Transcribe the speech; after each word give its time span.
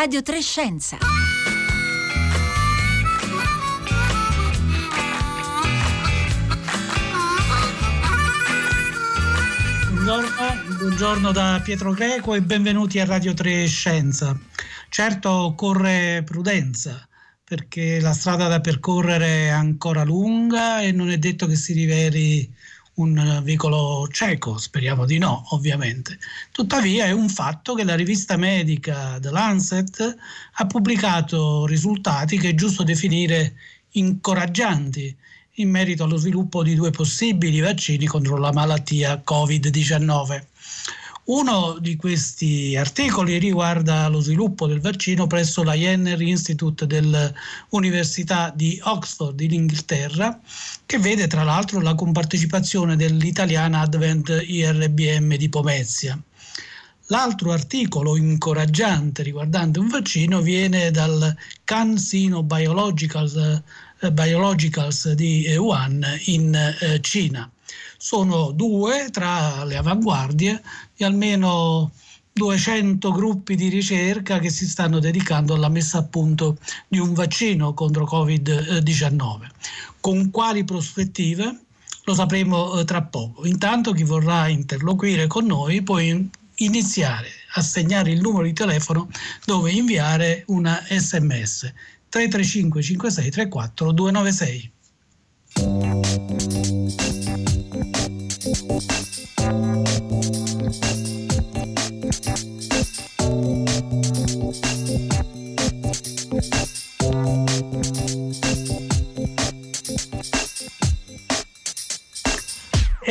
Radio 0.00 0.22
3 0.22 0.40
Scienza. 0.40 0.96
Buongiorno, 9.90 10.30
buongiorno, 10.78 11.32
da 11.32 11.60
Pietro 11.62 11.92
Greco 11.92 12.34
e 12.34 12.40
benvenuti 12.40 12.98
a 12.98 13.04
Radio 13.04 13.34
3 13.34 13.66
Scienza. 13.66 14.34
Certo 14.88 15.28
occorre 15.28 16.22
prudenza 16.24 17.06
perché 17.44 18.00
la 18.00 18.14
strada 18.14 18.48
da 18.48 18.62
percorrere 18.62 19.26
è 19.26 19.48
ancora 19.48 20.02
lunga 20.02 20.80
e 20.80 20.92
non 20.92 21.10
è 21.10 21.18
detto 21.18 21.46
che 21.46 21.56
si 21.56 21.74
riveli 21.74 22.50
un 22.94 23.40
vicolo 23.42 24.08
cieco, 24.10 24.58
speriamo 24.58 25.06
di 25.06 25.18
no, 25.18 25.44
ovviamente. 25.50 26.18
Tuttavia 26.52 27.06
è 27.06 27.12
un 27.12 27.28
fatto 27.28 27.74
che 27.74 27.84
la 27.84 27.94
rivista 27.94 28.36
medica 28.36 29.18
The 29.20 29.30
Lancet 29.30 30.16
ha 30.54 30.66
pubblicato 30.66 31.66
risultati 31.66 32.38
che 32.38 32.50
è 32.50 32.54
giusto 32.54 32.82
definire 32.82 33.54
incoraggianti 33.92 35.16
in 35.54 35.70
merito 35.70 36.04
allo 36.04 36.16
sviluppo 36.16 36.62
di 36.62 36.74
due 36.74 36.90
possibili 36.90 37.60
vaccini 37.60 38.06
contro 38.06 38.36
la 38.38 38.52
malattia 38.52 39.22
Covid-19. 39.24 40.44
Uno 41.30 41.76
di 41.78 41.94
questi 41.94 42.74
articoli 42.74 43.38
riguarda 43.38 44.08
lo 44.08 44.18
sviluppo 44.18 44.66
del 44.66 44.80
vaccino 44.80 45.28
presso 45.28 45.62
la 45.62 45.74
Jenner 45.74 46.20
Institute 46.20 46.88
dell'Università 46.88 48.52
di 48.52 48.80
Oxford 48.82 49.38
in 49.38 49.52
Inghilterra, 49.52 50.40
che 50.84 50.98
vede 50.98 51.28
tra 51.28 51.44
l'altro 51.44 51.80
la 51.80 51.94
compartecipazione 51.94 52.96
dell'italiana 52.96 53.82
Advent 53.82 54.42
IRBM 54.44 55.36
di 55.36 55.48
Pomezia. 55.48 56.20
L'altro 57.06 57.52
articolo 57.52 58.16
incoraggiante 58.16 59.22
riguardante 59.22 59.78
un 59.78 59.86
vaccino 59.86 60.40
viene 60.40 60.90
dal 60.90 61.32
CanSino 61.62 62.42
Biologicals, 62.42 63.62
eh, 64.00 64.10
Biologicals 64.10 65.12
di 65.12 65.46
Wuhan 65.56 66.04
in 66.24 66.52
eh, 66.56 67.00
Cina 67.00 67.48
sono 68.02 68.50
due 68.52 69.10
tra 69.10 69.62
le 69.64 69.76
avanguardie 69.76 70.62
di 70.96 71.04
almeno 71.04 71.92
200 72.32 73.12
gruppi 73.12 73.56
di 73.56 73.68
ricerca 73.68 74.38
che 74.38 74.48
si 74.48 74.66
stanno 74.66 75.00
dedicando 75.00 75.52
alla 75.52 75.68
messa 75.68 75.98
a 75.98 76.04
punto 76.04 76.56
di 76.88 76.98
un 76.98 77.12
vaccino 77.12 77.74
contro 77.74 78.06
Covid-19. 78.06 79.46
Con 80.00 80.30
quali 80.30 80.64
prospettive? 80.64 81.60
Lo 82.04 82.14
sapremo 82.14 82.78
eh, 82.78 82.84
tra 82.86 83.02
poco. 83.02 83.44
Intanto 83.44 83.92
chi 83.92 84.04
vorrà 84.04 84.48
interloquire 84.48 85.26
con 85.26 85.44
noi 85.44 85.82
può 85.82 85.98
iniziare 85.98 87.28
a 87.52 87.60
segnare 87.60 88.12
il 88.12 88.22
numero 88.22 88.44
di 88.44 88.54
telefono 88.54 89.10
dove 89.44 89.72
inviare 89.72 90.44
una 90.46 90.82
sms 90.88 91.70
335 92.08 92.82
56 92.82 93.30
34 93.30 93.92
296. 93.92 94.72
E 98.50 98.54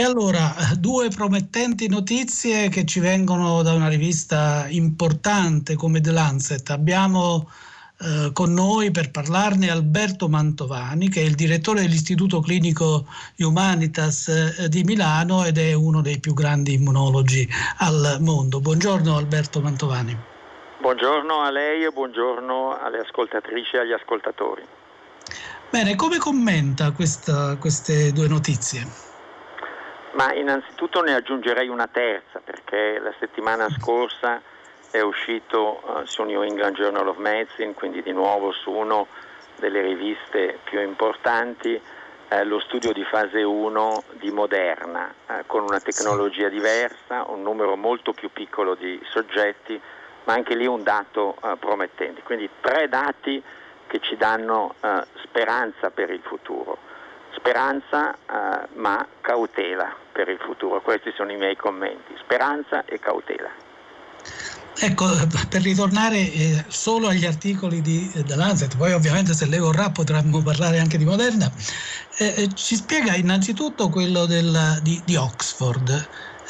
allora, 0.02 0.54
due 0.78 1.08
promettenti 1.08 1.88
notizie 1.88 2.68
che 2.68 2.84
ci 2.84 3.00
vengono 3.00 3.62
da 3.62 3.72
una 3.72 3.88
rivista 3.88 4.66
importante 4.68 5.76
come 5.76 6.02
The 6.02 6.12
Lancet. 6.12 6.70
Abbiamo 6.70 7.50
eh, 8.02 8.32
con 8.32 8.54
noi 8.54 8.92
per 8.92 9.12
parlarne 9.12 9.70
Alberto 9.70 10.30
Mantovani, 10.30 11.10
che 11.10 11.20
è 11.20 11.26
il 11.26 11.36
direttore 11.36 11.82
dell'Istituto 11.82 12.40
Clinico 12.40 13.06
Humanitas 13.38 14.28
eh, 14.30 14.70
di 14.70 14.84
Milano 14.84 15.44
ed 15.44 15.58
è 15.58 15.74
uno 15.74 16.02
dei 16.02 16.18
più 16.20 16.34
grandi 16.34 16.76
immunologi 16.76 17.46
al 17.80 18.18
mondo. 18.22 18.62
Buongiorno 18.62 19.18
Alberto 19.18 19.60
Mantovani. 19.60 20.18
Buongiorno 20.80 21.42
a 21.42 21.52
lei 21.52 21.84
e 21.84 21.92
buongiorno 21.92 22.80
alle 22.80 23.00
ascoltatrici 23.00 23.76
e 23.76 23.80
agli 23.80 23.92
ascoltatori. 23.92 24.64
Bene, 25.70 25.96
come 25.96 26.20
commenta 26.20 26.92
questa, 26.92 27.58
queste 27.58 28.14
due 28.14 28.30
notizie? 28.30 28.88
Ma 30.14 30.34
innanzitutto 30.34 31.02
ne 31.02 31.16
aggiungerei 31.16 31.68
una 31.68 31.88
terza 31.88 32.40
perché 32.40 32.98
la 32.98 33.14
settimana 33.20 33.68
scorsa 33.70 34.42
è 34.92 35.02
uscito 35.02 35.82
uh, 35.84 36.06
su 36.06 36.24
New 36.24 36.42
England 36.42 36.76
Journal 36.76 37.08
of 37.08 37.18
Medicine, 37.18 37.74
quindi 37.74 38.02
di 38.02 38.12
nuovo 38.12 38.52
su 38.52 38.72
una 38.72 39.06
delle 39.58 39.82
riviste 39.82 40.60
più 40.64 40.82
importanti, 40.82 41.80
eh, 42.30 42.44
lo 42.46 42.60
studio 42.60 42.94
di 42.94 43.04
fase 43.04 43.44
1 43.44 44.04
di 44.14 44.32
Moderna, 44.32 45.14
eh, 45.28 45.44
con 45.46 45.64
una 45.64 45.80
tecnologia 45.80 46.48
diversa, 46.48 47.26
un 47.28 47.42
numero 47.42 47.76
molto 47.76 48.14
più 48.14 48.32
piccolo 48.32 48.76
di 48.76 49.00
soggetti, 49.10 49.80
ma 50.26 50.34
anche 50.34 50.56
lì 50.56 50.66
un 50.66 50.84
dato 50.84 51.36
eh, 51.44 51.56
promettente. 51.58 52.22
Quindi 52.24 52.50
tre 52.62 52.88
dati 52.88 53.42
che 53.88 54.00
ci 54.00 54.16
danno 54.16 54.76
eh, 54.82 55.04
speranza 55.24 55.90
per 55.90 56.10
il 56.10 56.22
futuro 56.22 56.88
speranza 57.40 58.14
eh, 58.14 58.68
ma 58.74 59.06
cautela 59.22 59.96
per 60.12 60.30
il 60.30 60.40
futuro. 60.40 60.82
Questi 60.82 61.12
sono 61.16 61.32
i 61.32 61.38
miei 61.38 61.56
commenti, 61.56 62.16
speranza 62.18 62.84
e 62.86 63.00
cautela. 63.00 63.69
Ecco, 64.82 65.08
per 65.50 65.62
ritornare 65.62 66.18
eh, 66.18 66.64
solo 66.68 67.08
agli 67.10 67.26
articoli 67.26 67.82
di 67.82 68.10
eh, 68.16 68.24
The 68.24 68.36
Lancet, 68.38 68.78
poi 68.78 68.94
ovviamente 68.94 69.34
se 69.34 69.46
lei 69.46 69.60
vorrà 69.60 69.90
potremmo 69.90 70.42
parlare 70.42 70.80
anche 70.80 70.98
di 70.98 71.04
Moderna, 71.04 71.52
eh, 72.18 72.34
eh 72.38 72.54
ci 72.54 72.76
spiega 72.76 73.14
innanzitutto 73.16 73.90
quello 73.90 74.26
del, 74.26 74.80
di, 74.82 75.02
di, 75.04 75.18
Oxford. 75.18 75.90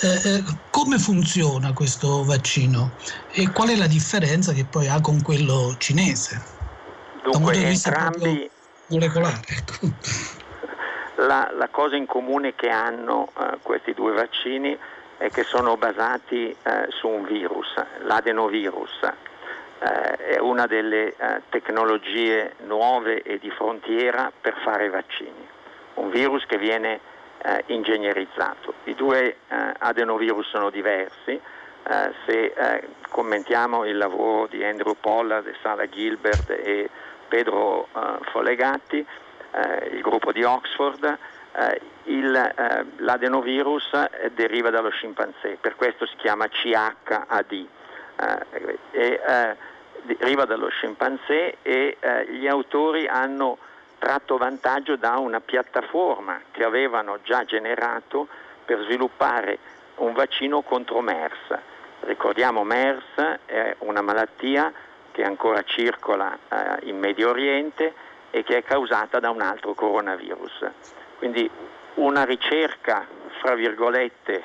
Eh, 0.01 0.07
eh, 0.07 0.43
come 0.69 0.99
funziona 0.99 1.73
questo 1.73 2.23
vaccino 2.23 2.91
e 3.31 3.51
qual 3.51 3.69
è 3.69 3.75
la 3.75 3.87
differenza 3.87 4.53
che 4.53 4.63
poi 4.63 4.87
ha 4.87 5.01
con 5.01 5.23
quello 5.23 5.75
cinese? 5.79 6.39
Dunque, 7.23 7.55
entrambi... 7.55 8.47
molecolare. 8.89 9.41
Ecco 9.47 9.89
la, 11.25 11.51
la, 11.57 11.67
cosa 11.71 11.95
in 11.95 12.05
comune 12.05 12.53
che 12.55 12.69
hanno 12.69 13.31
questi 13.63 13.93
due 13.93 14.13
vaccini 14.13 14.77
è 15.19 15.29
che 15.29 15.43
sono 15.43 15.75
basati 15.75 16.49
eh, 16.49 16.85
su 16.87 17.09
un 17.09 17.25
virus, 17.25 17.73
l'adenovirus. 18.03 19.03
Eh, 19.81 20.35
è 20.35 20.39
una 20.39 20.65
delle 20.65 21.13
eh, 21.15 21.41
tecnologie 21.49 22.55
nuove 22.65 23.21
e 23.21 23.37
di 23.37 23.49
frontiera 23.49 24.31
per 24.39 24.55
fare 24.63 24.87
vaccini. 24.87 25.47
Un 25.95 26.09
virus 26.09 26.45
che 26.45 26.57
viene 26.57 27.01
eh, 27.43 27.63
ingegnerizzato. 27.67 28.75
I 28.85 28.95
due 28.95 29.25
eh, 29.27 29.73
adenovirus 29.77 30.47
sono 30.47 30.69
diversi. 30.69 31.39
se 32.25 32.53
commentiamo 33.09 33.85
il 33.85 33.97
lavoro 33.97 34.47
di 34.47 34.63
Andrew 34.63 34.95
Pollard, 34.99 35.51
Sara 35.61 35.87
Gilbert 35.89 36.51
e 36.51 36.87
Pedro 37.27 37.87
Follegatti, 38.31 39.03
eh, 39.51 39.89
il 39.93 40.01
gruppo 40.01 40.31
di 40.31 40.43
Oxford, 40.43 41.17
eh, 41.53 41.81
il, 42.05 42.35
eh, 42.35 42.85
l'adenovirus 42.97 43.89
deriva 44.33 44.69
dallo 44.69 44.89
scimpanzé, 44.89 45.57
per 45.59 45.75
questo 45.75 46.05
si 46.05 46.15
chiama 46.17 46.47
CHAD. 46.47 47.65
E, 48.91 49.21
deriva 50.01 50.45
dallo 50.45 50.69
scimpanzé 50.69 51.57
e 51.61 51.97
gli 52.29 52.47
autori 52.47 53.07
hanno 53.07 53.57
tratto 53.99 54.37
vantaggio 54.37 54.95
da 54.95 55.17
una 55.17 55.39
piattaforma 55.39 56.41
che 56.51 56.63
avevano 56.63 57.19
già 57.21 57.43
generato 57.43 58.27
per 58.65 58.81
sviluppare 58.83 59.57
un 59.95 60.13
vaccino 60.13 60.61
contro 60.61 61.01
MERS. 61.01 61.57
Ricordiamo 62.01 62.63
MERS 62.63 63.39
è 63.45 63.75
una 63.79 64.01
malattia 64.01 64.71
che 65.11 65.23
ancora 65.23 65.63
circola 65.63 66.37
eh, 66.47 66.87
in 66.87 66.97
Medio 66.97 67.29
Oriente 67.29 67.93
e 68.31 68.43
che 68.43 68.57
è 68.57 68.63
causata 68.63 69.19
da 69.19 69.29
un 69.29 69.41
altro 69.41 69.73
coronavirus. 69.73 70.65
Quindi 71.19 71.49
una 71.95 72.23
ricerca, 72.23 73.05
fra 73.41 73.53
virgolette, 73.53 74.43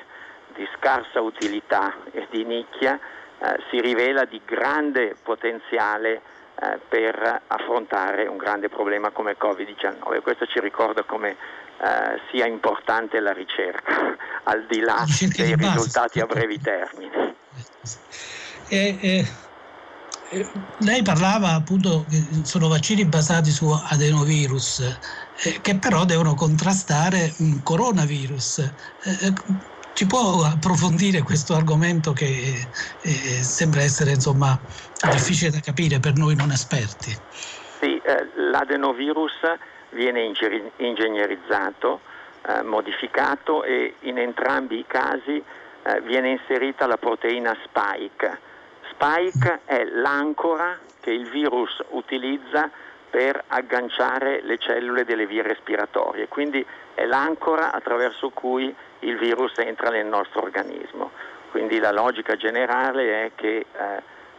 di 0.53 0.67
scarsa 0.77 1.21
utilità 1.21 1.95
e 2.11 2.27
di 2.29 2.43
nicchia 2.43 2.99
eh, 3.39 3.57
si 3.69 3.81
rivela 3.81 4.25
di 4.25 4.41
grande 4.45 5.15
potenziale 5.21 6.21
eh, 6.61 6.79
per 6.87 7.41
affrontare 7.47 8.27
un 8.27 8.37
grande 8.37 8.69
problema 8.69 9.09
come 9.09 9.35
Covid-19. 9.39 10.21
Questo 10.21 10.45
ci 10.45 10.59
ricorda 10.59 11.03
come 11.03 11.31
eh, 11.31 12.21
sia 12.31 12.45
importante 12.45 13.19
la 13.19 13.33
ricerca, 13.33 14.15
al 14.43 14.65
di 14.65 14.79
là 14.79 15.03
dei 15.35 15.55
risultati 15.55 16.19
a 16.19 16.25
brevi 16.25 16.59
termini. 16.59 17.33
E, 18.67 18.97
e 19.01 19.27
eh, 20.29 20.51
lei 20.79 21.03
parlava 21.03 21.53
appunto 21.53 22.05
che 22.09 22.23
sono 22.43 22.67
vaccini 22.67 23.05
basati 23.05 23.51
su 23.51 23.69
adenovirus, 23.69 24.97
eh, 25.43 25.59
che 25.61 25.77
però 25.77 26.05
devono 26.05 26.33
contrastare 26.33 27.33
un 27.39 27.61
coronavirus. 27.63 28.59
Eh, 28.59 29.27
eh 29.27 29.33
Ci 29.93 30.07
può 30.07 30.43
approfondire 30.43 31.21
questo 31.21 31.55
argomento 31.55 32.11
che 32.11 32.67
eh, 33.01 33.09
sembra 33.41 33.81
essere 33.81 34.11
insomma, 34.11 34.59
difficile 35.09 35.51
da 35.51 35.61
capire 35.61 35.99
per 36.01 36.15
noi 36.15 36.35
non 36.35 36.51
esperti? 36.51 37.15
Sì, 37.79 38.01
l'adenovirus 38.51 39.31
viene 39.91 40.29
ingegnerizzato, 40.77 42.01
modificato 42.65 43.63
e 43.63 43.95
in 44.01 44.17
entrambi 44.17 44.79
i 44.79 44.85
casi 44.85 45.41
viene 46.03 46.31
inserita 46.31 46.87
la 46.87 46.97
proteina 46.97 47.55
spike. 47.63 48.37
Spike 48.91 49.61
è 49.63 49.85
l'ancora 49.85 50.77
che 50.99 51.11
il 51.11 51.29
virus 51.29 51.81
utilizza 51.91 52.69
per 53.15 53.41
agganciare 53.47 54.41
le 54.41 54.57
cellule 54.57 55.05
delle 55.05 55.25
vie 55.25 55.41
respiratorie, 55.41 56.27
quindi 56.27 56.65
è 56.93 57.05
l'ancora 57.05 57.71
attraverso 57.71 58.29
cui 58.31 58.75
il 58.99 59.17
virus 59.17 59.57
entra 59.59 59.89
nel 59.89 60.05
nostro 60.05 60.41
organismo. 60.41 61.11
Quindi 61.49 61.79
la 61.79 61.93
logica 61.93 62.35
generale 62.35 63.27
è 63.27 63.31
che 63.33 63.55
eh, 63.55 63.65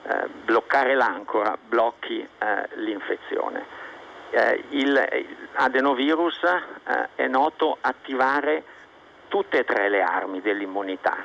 eh, 0.03 0.27
bloccare 0.45 0.95
l'ancora 0.95 1.57
blocchi 1.59 2.21
eh, 2.21 2.69
l'infezione. 2.75 3.65
Eh, 4.29 4.65
il 4.69 5.27
adenovirus 5.55 6.43
eh, 6.43 7.09
è 7.15 7.27
noto 7.29 7.79
attivare 7.81 8.63
tutte 9.29 9.61
e 9.61 9.65
tre 9.65 9.89
le 9.89 10.03
armi 10.03 10.43
dell'immunità, 10.43 11.17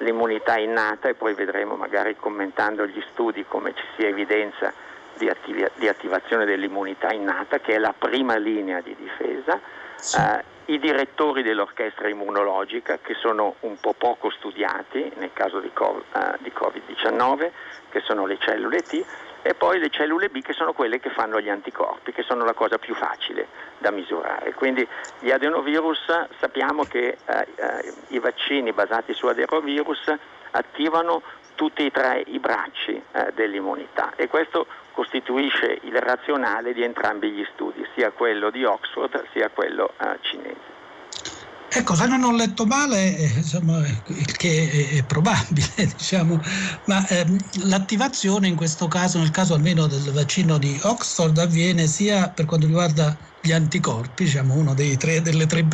l'immunità 0.00 0.58
innata 0.58 1.08
e 1.08 1.14
poi 1.14 1.32
vedremo 1.32 1.76
magari 1.76 2.14
commentando 2.16 2.84
gli 2.84 3.02
studi 3.10 3.46
come 3.48 3.72
ci 3.74 3.84
sia 3.96 4.08
evidenza 4.08 4.89
di, 5.20 5.28
attiv- 5.28 5.70
di 5.74 5.86
attivazione 5.86 6.46
dell'immunità 6.46 7.12
innata 7.12 7.60
che 7.60 7.74
è 7.74 7.78
la 7.78 7.94
prima 7.96 8.36
linea 8.36 8.80
di 8.80 8.96
difesa, 8.98 9.60
sì. 9.96 10.16
eh, 10.16 10.72
i 10.72 10.78
direttori 10.78 11.42
dell'orchestra 11.42 12.08
immunologica 12.08 12.98
che 13.02 13.14
sono 13.14 13.56
un 13.60 13.78
po' 13.78 13.92
poco 13.92 14.30
studiati 14.30 15.12
nel 15.16 15.30
caso 15.34 15.60
di, 15.60 15.70
COVID, 15.72 16.02
eh, 16.14 16.36
di 16.38 16.52
Covid-19, 16.54 17.50
che 17.90 18.00
sono 18.00 18.24
le 18.24 18.38
cellule 18.38 18.80
T, 18.80 19.04
e 19.42 19.54
poi 19.54 19.78
le 19.78 19.90
cellule 19.90 20.28
B 20.28 20.40
che 20.40 20.52
sono 20.52 20.72
quelle 20.72 21.00
che 21.00 21.10
fanno 21.10 21.40
gli 21.40 21.48
anticorpi, 21.48 22.12
che 22.12 22.22
sono 22.22 22.44
la 22.44 22.54
cosa 22.54 22.78
più 22.78 22.94
facile 22.94 23.46
da 23.78 23.90
misurare. 23.90 24.54
Quindi 24.54 24.86
gli 25.18 25.30
adenovirus 25.30 26.28
sappiamo 26.38 26.84
che 26.84 27.16
eh, 27.24 27.46
eh, 27.56 27.92
i 28.08 28.18
vaccini 28.18 28.72
basati 28.72 29.12
su 29.12 29.26
adenovirus 29.26 30.12
attivano 30.52 31.22
tutti 31.60 31.84
e 31.84 31.90
tre 31.90 32.24
i 32.26 32.38
bracci 32.38 32.92
eh, 32.92 33.32
dell'immunità 33.34 34.14
e 34.16 34.28
questo 34.28 34.66
costituisce 34.94 35.78
il 35.82 35.92
razionale 35.92 36.72
di 36.72 36.82
entrambi 36.82 37.30
gli 37.30 37.46
studi, 37.52 37.86
sia 37.94 38.10
quello 38.12 38.48
di 38.48 38.64
Oxford 38.64 39.26
sia 39.34 39.50
quello 39.50 39.92
eh, 40.00 40.16
cinese. 40.22 40.78
Ecco, 41.68 41.94
se 41.94 42.06
non 42.06 42.22
ho 42.22 42.32
letto 42.32 42.64
male, 42.64 43.14
eh, 43.14 43.30
insomma, 43.36 43.82
che 44.38 44.96
è, 44.96 45.04
probabile, 45.04 45.68
diciamo, 45.76 46.40
ma 46.86 47.06
ehm, 47.06 47.36
l'attivazione 47.64 48.48
in 48.48 48.56
questo 48.56 48.88
caso, 48.88 49.18
nel 49.18 49.30
caso 49.30 49.52
almeno 49.52 49.86
del 49.86 50.12
vaccino 50.12 50.56
di 50.56 50.80
Oxford, 50.82 51.36
avviene 51.36 51.86
sia 51.86 52.30
per 52.30 52.46
quanto 52.46 52.64
riguarda 52.64 53.14
gli 53.42 53.52
anticorpi, 53.52 54.24
diciamo 54.24 54.54
uno 54.54 54.74
tre, 54.98 55.20
delle 55.20 55.46
tre 55.46 55.66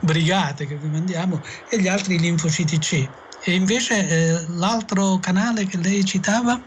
brigate 0.00 0.66
che 0.66 0.74
vi 0.74 0.88
mandiamo, 0.88 1.40
e 1.70 1.80
gli 1.80 1.88
altri 1.88 2.18
linfociti 2.18 2.78
C. 2.78 3.08
E 3.42 3.52
invece 3.52 3.94
eh, 3.94 4.44
l'altro 4.58 5.18
canale 5.20 5.66
che 5.66 5.78
lei 5.78 6.04
citava? 6.04 6.60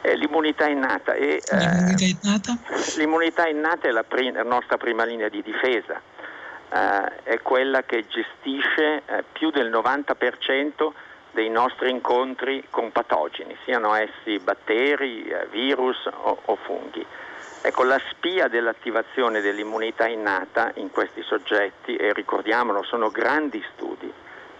È 0.00 0.14
l'immunità 0.14 0.66
innata. 0.66 1.14
E, 1.14 1.40
l'immunità 1.50 2.04
eh, 2.04 2.16
innata? 2.22 2.58
L'immunità 2.96 3.48
innata 3.48 3.88
è 3.88 3.90
la, 3.90 4.02
prim- 4.02 4.34
la 4.34 4.42
nostra 4.42 4.76
prima 4.76 5.04
linea 5.04 5.28
di 5.28 5.42
difesa 5.42 6.00
eh, 6.74 7.22
è 7.22 7.40
quella 7.40 7.82
che 7.84 8.04
gestisce 8.08 9.02
eh, 9.06 9.24
più 9.32 9.50
del 9.50 9.70
90% 9.70 10.90
dei 11.30 11.48
nostri 11.48 11.90
incontri 11.90 12.64
con 12.70 12.92
patogeni, 12.92 13.56
siano 13.64 13.94
essi 13.94 14.38
batteri, 14.38 15.24
eh, 15.24 15.46
virus 15.50 16.06
o, 16.06 16.38
o 16.44 16.56
funghi. 16.56 17.04
Ecco, 17.62 17.82
la 17.84 18.00
spia 18.10 18.48
dell'attivazione 18.48 19.40
dell'immunità 19.40 20.06
innata 20.06 20.72
in 20.74 20.90
questi 20.90 21.22
soggetti, 21.22 21.96
e 21.96 22.12
ricordiamolo, 22.12 22.82
sono 22.82 23.10
grandi 23.10 23.64
studi, 23.72 24.12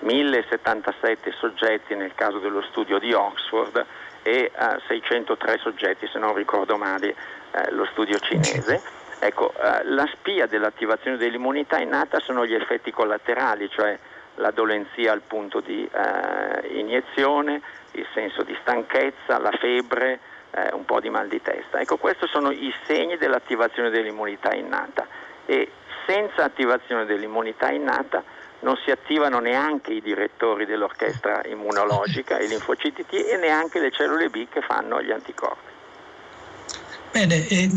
1077 0.05 1.33
soggetti 1.33 1.95
nel 1.95 2.15
caso 2.15 2.39
dello 2.39 2.62
studio 2.62 2.99
di 2.99 3.12
Oxford 3.12 3.85
e 4.23 4.51
eh, 4.55 4.81
603 4.87 5.59
soggetti, 5.59 6.06
se 6.06 6.19
non 6.19 6.35
ricordo 6.35 6.77
male, 6.77 7.15
eh, 7.53 7.71
lo 7.71 7.87
studio 7.87 8.19
cinese. 8.19 8.81
Ecco, 9.19 9.53
eh, 9.55 9.85
la 9.85 10.06
spia 10.12 10.47
dell'attivazione 10.47 11.17
dell'immunità 11.17 11.79
innata 11.79 12.21
sono 12.21 12.45
gli 12.45 12.55
effetti 12.55 12.91
collaterali, 12.91 13.71
cioè 13.71 13.99
la 14.37 14.51
dolenzia 14.51 15.12
al 15.12 15.23
punto 15.23 15.61
di 15.61 15.89
eh, 15.91 16.79
iniezione, 16.79 17.62
il 17.93 18.06
senso 18.12 18.43
di 18.43 18.56
stanchezza, 18.61 19.39
la 19.39 19.53
febbre, 19.53 20.21
eh, 20.51 20.75
un 20.75 20.85
po' 20.85 21.01
di 21.01 21.09
mal 21.09 21.29
di 21.29 21.41
testa. 21.41 21.81
Ecco, 21.81 21.97
questi 21.97 22.27
sono 22.27 22.51
i 22.51 22.73
segni 22.87 23.17
dell'attivazione 23.17 23.91
dell'immunità 23.91 24.55
innata 24.55 25.06
e 25.47 25.71
senza 26.06 26.45
attivazione 26.45 27.06
dell'immunità 27.06 27.71
innata 27.71 28.23
non 28.64 28.76
si 28.82 28.90
attivano 28.90 29.38
neanche 29.38 29.93
i 29.93 30.00
direttori 30.00 30.64
dell'orchestra 30.64 31.43
immunologica, 31.46 32.40
i 32.40 32.49
linfociti 32.49 33.05
T 33.06 33.12
e 33.12 33.37
neanche 33.37 33.78
le 33.78 33.93
cellule 33.93 34.31
B 34.31 34.49
che 34.49 34.62
fanno 34.62 35.00
gli 35.02 35.12
anticorpi. 35.12 35.72
Bene, 37.12 37.46
eh, 37.46 37.70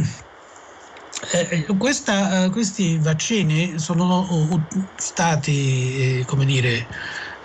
eh, 1.32 1.66
questa, 1.78 2.46
eh, 2.46 2.50
questi 2.50 2.98
vaccini 2.98 3.78
sono 3.78 4.66
stati, 4.96 6.20
eh, 6.20 6.26
come 6.26 6.46
dire, 6.46 6.88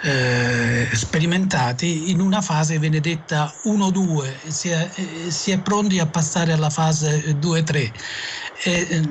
eh, 0.02 0.88
sperimentati 0.92 2.10
in 2.10 2.20
una 2.20 2.40
fase 2.40 2.78
viene 2.78 3.00
detta 3.00 3.52
1-2, 3.64 4.48
si 4.48 4.68
è, 4.68 4.88
eh, 4.94 5.30
si 5.30 5.50
è, 5.50 5.58
pronti 5.58 5.98
a 5.98 6.06
passare 6.06 6.52
alla 6.52 6.70
fase 6.70 7.36
2-3. 7.38 7.90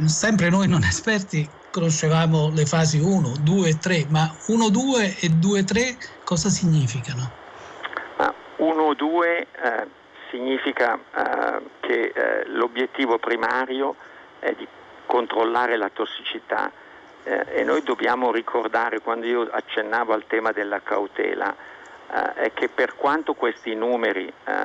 sempre 0.05 0.49
noi 0.49 0.67
non 0.67 0.83
esperti 0.87 1.47
conoscevamo 1.71 2.51
le 2.53 2.65
fasi 2.65 2.99
1, 2.99 3.37
2 3.41 3.69
e 3.69 3.77
3, 3.79 4.05
ma 4.09 4.31
1, 4.47 4.69
2 4.69 5.15
e 5.21 5.29
2, 5.29 5.63
3 5.63 5.97
cosa 6.23 6.49
significano? 6.49 7.39
1, 8.57 8.93
2 8.93 9.39
eh, 9.39 9.87
significa 10.29 10.95
eh, 10.95 11.61
che 11.79 12.11
eh, 12.13 12.47
l'obiettivo 12.47 13.17
primario 13.17 13.95
è 14.39 14.53
di 14.53 14.67
controllare 15.07 15.77
la 15.77 15.89
tossicità 15.89 16.71
eh, 17.23 17.45
e 17.49 17.63
noi 17.63 17.81
dobbiamo 17.83 18.31
ricordare, 18.31 18.99
quando 19.01 19.25
io 19.25 19.49
accennavo 19.51 20.13
al 20.13 20.25
tema 20.27 20.51
della 20.51 20.81
cautela, 20.81 21.55
eh, 22.13 22.33
è 22.33 22.53
che 22.53 22.69
per 22.69 22.95
quanto 22.95 23.33
questi 23.33 23.73
numeri 23.73 24.27
eh, 24.27 24.63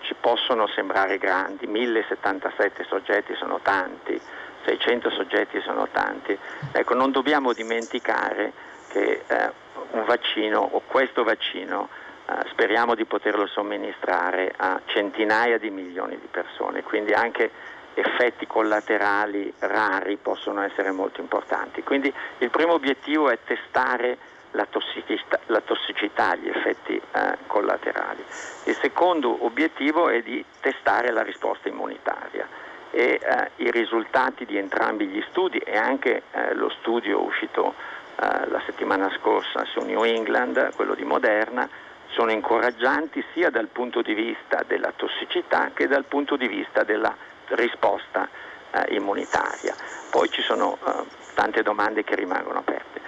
ci 0.00 0.14
possono 0.20 0.66
sembrare 0.66 1.18
grandi, 1.18 1.66
1077 1.66 2.84
soggetti 2.84 3.34
sono 3.36 3.60
tanti, 3.62 4.20
600 4.66 5.10
soggetti 5.10 5.60
sono 5.60 5.88
tanti, 5.90 6.36
ecco, 6.72 6.94
non 6.94 7.12
dobbiamo 7.12 7.52
dimenticare 7.52 8.52
che 8.88 9.22
eh, 9.26 9.50
un 9.92 10.04
vaccino 10.04 10.60
o 10.60 10.82
questo 10.86 11.22
vaccino 11.22 11.88
eh, 12.26 12.32
speriamo 12.50 12.96
di 12.96 13.04
poterlo 13.04 13.46
somministrare 13.46 14.52
a 14.56 14.80
centinaia 14.86 15.58
di 15.58 15.70
milioni 15.70 16.18
di 16.18 16.26
persone, 16.28 16.82
quindi 16.82 17.12
anche 17.12 17.50
effetti 17.94 18.46
collaterali 18.46 19.52
rari 19.60 20.16
possono 20.16 20.62
essere 20.62 20.90
molto 20.90 21.20
importanti. 21.20 21.82
Quindi 21.82 22.12
il 22.38 22.50
primo 22.50 22.72
obiettivo 22.72 23.30
è 23.30 23.38
testare 23.44 24.18
la 24.50 24.66
tossicità, 24.68 25.38
la 25.46 25.60
tossicità 25.60 26.34
gli 26.34 26.48
effetti 26.48 26.96
eh, 26.96 27.36
collaterali. 27.46 28.24
Il 28.64 28.76
secondo 28.80 29.44
obiettivo 29.44 30.08
è 30.08 30.20
di 30.22 30.44
testare 30.60 31.10
la 31.12 31.22
risposta 31.22 31.68
immunitaria 31.68 32.46
e 32.90 33.20
eh, 33.22 33.50
i 33.56 33.70
risultati 33.70 34.44
di 34.44 34.56
entrambi 34.56 35.06
gli 35.06 35.22
studi 35.30 35.58
e 35.58 35.76
anche 35.76 36.22
eh, 36.30 36.54
lo 36.54 36.70
studio 36.70 37.22
uscito 37.22 37.74
eh, 38.18 38.48
la 38.48 38.62
settimana 38.64 39.10
scorsa 39.18 39.64
su 39.66 39.80
New 39.80 40.02
England, 40.02 40.74
quello 40.74 40.94
di 40.94 41.04
Moderna, 41.04 41.68
sono 42.08 42.30
incoraggianti 42.30 43.22
sia 43.34 43.50
dal 43.50 43.66
punto 43.66 44.00
di 44.00 44.14
vista 44.14 44.64
della 44.66 44.92
tossicità 44.96 45.70
che 45.74 45.86
dal 45.86 46.04
punto 46.04 46.36
di 46.36 46.48
vista 46.48 46.82
della 46.82 47.14
risposta 47.48 48.26
eh, 48.70 48.94
immunitaria. 48.94 49.74
Poi 50.10 50.30
ci 50.30 50.40
sono 50.40 50.78
eh, 50.82 51.04
tante 51.34 51.62
domande 51.62 52.04
che 52.04 52.14
rimangono 52.14 52.60
aperte. 52.60 53.00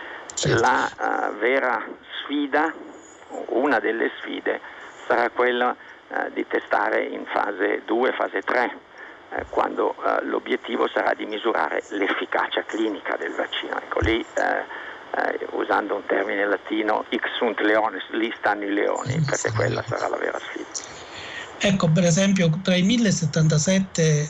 La 0.61 0.87
eh, 0.87 1.33
vera 1.39 1.83
sfida, 2.21 2.71
una 3.47 3.79
delle 3.79 4.11
sfide, 4.19 4.61
sarà 5.07 5.31
quella 5.31 5.75
di 6.33 6.47
testare 6.47 7.03
in 7.03 7.27
fase 7.27 7.83
2, 7.85 8.13
fase 8.13 8.41
3, 8.41 8.77
eh, 9.31 9.45
quando 9.51 9.95
eh, 9.95 10.25
l'obiettivo 10.25 10.89
sarà 10.89 11.15
di 11.15 11.27
misurare 11.27 11.83
l'efficacia 11.91 12.63
clinica 12.65 13.17
del 13.17 13.33
vaccino. 13.33 13.77
Ecco, 13.79 14.01
lì, 14.01 14.25
usando 15.53 15.97
un 15.97 16.07
termine 16.07 16.47
latino, 16.47 17.05
x 17.11 17.37
sunt 17.39 17.59
leones, 17.61 18.03
lì 18.11 18.33
stanno 18.39 18.65
i 18.65 18.73
leoni, 18.73 19.19
perché 19.21 19.51
quella 19.53 19.83
sarà 19.87 20.09
la 20.09 20.17
vera 20.17 20.39
sfida. 20.39 20.97
Ecco, 21.61 21.89
per 21.89 22.05
esempio, 22.05 22.51
tra 22.63 22.77
i 22.77 22.83
1077 22.83 24.03
eh, 24.03 24.29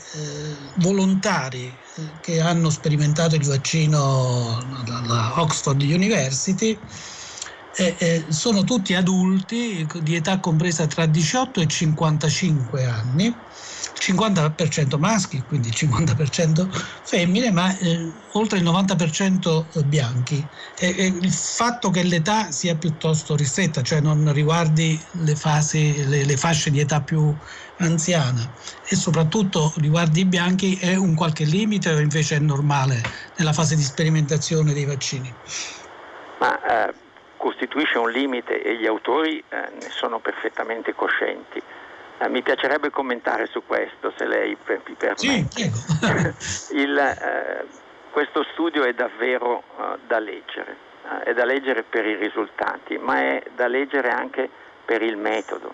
volontari 0.77 1.65
eh, 1.67 2.01
che 2.21 2.41
hanno 2.41 2.71
sperimentato 2.71 3.35
il 3.35 3.45
vaccino 3.45 4.57
alla 4.87 5.39
Oxford 5.39 5.79
University, 5.79 6.75
eh, 7.79 7.95
eh, 7.97 8.25
sono 8.27 8.65
tutti 8.65 8.93
adulti 8.93 9.87
di 10.01 10.15
età 10.15 10.39
compresa 10.41 10.85
tra 10.85 11.05
18 11.05 11.61
e 11.61 11.67
55 11.67 12.83
anni 12.83 13.33
50% 13.99 14.97
maschi, 14.97 15.43
quindi 15.43 15.69
il 15.69 15.75
50% 15.77 16.67
femmine, 17.03 17.51
ma 17.51 17.77
eh, 17.77 18.11
oltre 18.33 18.57
il 18.57 18.65
90% 18.65 19.85
bianchi. 19.85 20.45
E, 20.77 20.95
e 20.97 21.05
il 21.05 21.31
fatto 21.31 21.89
che 21.89 22.03
l'età 22.03 22.51
sia 22.51 22.75
piuttosto 22.75 23.35
ristretta, 23.35 23.81
cioè 23.81 24.01
non 24.01 24.31
riguardi 24.33 25.01
le, 25.11 25.35
fasi, 25.35 26.05
le, 26.05 26.25
le 26.25 26.37
fasce 26.37 26.71
di 26.71 26.79
età 26.79 27.01
più 27.01 27.33
anziana 27.77 28.49
e 28.89 28.95
soprattutto 28.95 29.73
riguardi 29.77 30.21
i 30.21 30.25
bianchi, 30.25 30.75
è 30.75 30.95
un 30.95 31.15
qualche 31.15 31.45
limite 31.45 31.91
o 31.91 31.99
invece 31.99 32.37
è 32.37 32.39
normale 32.39 33.01
nella 33.37 33.53
fase 33.53 33.75
di 33.75 33.83
sperimentazione 33.83 34.73
dei 34.73 34.85
vaccini? 34.85 35.33
Ma 36.39 36.87
eh, 36.87 36.93
costituisce 37.39 37.97
un 37.97 38.11
limite 38.11 38.61
e 38.61 38.75
gli 38.75 38.85
autori 38.85 39.41
eh, 39.49 39.55
ne 39.55 39.89
sono 39.89 40.19
perfettamente 40.19 40.93
coscienti 40.93 41.63
eh, 42.21 42.27
mi 42.27 42.41
piacerebbe 42.41 42.89
commentare 42.89 43.45
su 43.45 43.63
questo, 43.65 44.11
se 44.17 44.25
lei 44.25 44.49
mi 44.49 44.57
permette. 44.61 45.13
Sì, 45.15 46.75
Il, 46.75 46.97
eh, 46.97 47.65
questo 48.11 48.43
studio 48.51 48.83
è 48.83 48.93
davvero 48.93 49.63
uh, 49.77 49.97
da 50.05 50.19
leggere, 50.19 50.75
uh, 51.03 51.19
è 51.19 51.33
da 51.33 51.45
leggere 51.45 51.83
per 51.83 52.05
i 52.05 52.15
risultati, 52.15 52.97
ma 52.97 53.19
è 53.19 53.43
da 53.55 53.67
leggere 53.67 54.09
anche 54.09 54.49
per 54.83 55.01
il 55.01 55.15
metodo. 55.15 55.73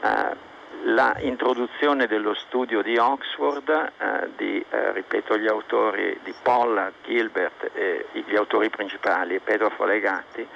Uh, 0.00 0.48
la 0.84 1.16
introduzione 1.18 2.06
dello 2.06 2.34
studio 2.34 2.80
di 2.80 2.96
Oxford, 2.96 3.92
di, 4.36 4.64
ripeto, 4.70 5.36
gli 5.36 5.46
autori 5.46 6.18
di 6.22 6.32
Pollard, 6.40 6.94
Gilbert, 7.04 7.70
e 7.74 8.06
gli 8.12 8.34
autori 8.34 8.70
principali, 8.70 9.40
Pedro 9.40 9.68
Folegatti, 9.70 10.46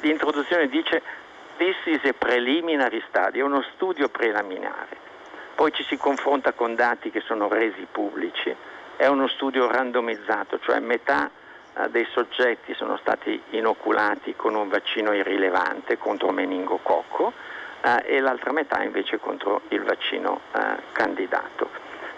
l'introduzione 0.00 0.68
dice 0.68 1.02
This 1.56 1.76
is 1.84 2.00
a 2.04 2.12
preliminary 2.12 3.02
study, 3.08 3.38
è 3.38 3.42
uno 3.42 3.62
studio 3.74 4.08
preliminare. 4.08 4.96
Poi 5.54 5.72
ci 5.72 5.84
si 5.84 5.96
confronta 5.96 6.52
con 6.52 6.74
dati 6.74 7.10
che 7.10 7.20
sono 7.20 7.46
resi 7.48 7.86
pubblici, 7.90 8.54
è 8.96 9.06
uno 9.06 9.28
studio 9.28 9.70
randomizzato, 9.70 10.58
cioè 10.60 10.80
metà 10.80 11.30
eh, 11.74 11.88
dei 11.90 12.06
soggetti 12.10 12.74
sono 12.74 12.96
stati 12.96 13.40
inoculati 13.50 14.34
con 14.34 14.54
un 14.54 14.68
vaccino 14.68 15.12
irrilevante 15.12 15.98
contro 15.98 16.30
meningococco 16.30 17.32
eh, 17.82 18.02
e 18.06 18.20
l'altra 18.20 18.52
metà 18.52 18.82
invece 18.82 19.18
contro 19.18 19.62
il 19.68 19.82
vaccino 19.82 20.40
eh, 20.52 20.60
candidato. 20.92 21.70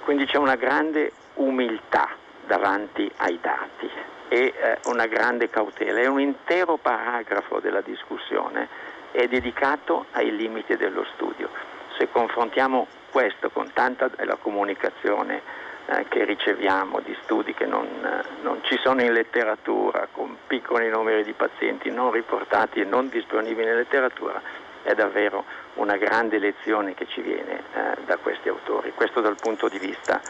Quindi 0.04 0.26
c'è 0.26 0.38
una 0.38 0.56
grande 0.56 1.12
umiltà 1.34 2.08
davanti 2.46 3.10
ai 3.16 3.38
dati 3.40 3.90
e 4.34 4.52
eh, 4.56 4.78
una 4.86 5.06
grande 5.06 5.48
cautela. 5.48 6.00
È 6.00 6.06
un 6.06 6.20
intero 6.20 6.76
paragrafo 6.76 7.60
della 7.60 7.82
discussione 7.82 8.66
è 9.12 9.28
dedicato 9.28 10.06
ai 10.10 10.34
limiti 10.34 10.76
dello 10.76 11.04
studio. 11.14 11.48
Se 11.96 12.08
confrontiamo 12.10 12.88
questo 13.12 13.48
con 13.50 13.70
tanta 13.72 14.08
della 14.08 14.34
comunicazione 14.34 15.40
eh, 15.86 16.06
che 16.08 16.24
riceviamo 16.24 16.98
di 16.98 17.16
studi 17.22 17.54
che 17.54 17.64
non, 17.64 17.86
eh, 17.86 18.24
non, 18.42 18.58
ci 18.62 18.76
sono 18.82 19.02
in 19.02 19.12
letteratura, 19.12 20.08
con 20.10 20.36
piccoli 20.48 20.88
numeri 20.88 21.22
di 21.22 21.32
pazienti 21.32 21.92
non 21.92 22.10
riportati 22.10 22.80
e 22.80 22.84
non 22.84 23.08
disponibili 23.08 23.68
in 23.68 23.76
letteratura, 23.76 24.42
è 24.82 24.94
davvero 24.94 25.44
una 25.74 25.96
grande 25.96 26.38
lezione 26.38 26.94
che 26.94 27.06
ci 27.06 27.20
viene 27.20 27.62
eh, 27.72 28.02
da 28.04 28.16
questi 28.16 28.48
autori. 28.48 28.90
Questo 28.96 29.20
dal 29.20 29.36
punto 29.40 29.68
di 29.68 29.78
vista 29.78 30.20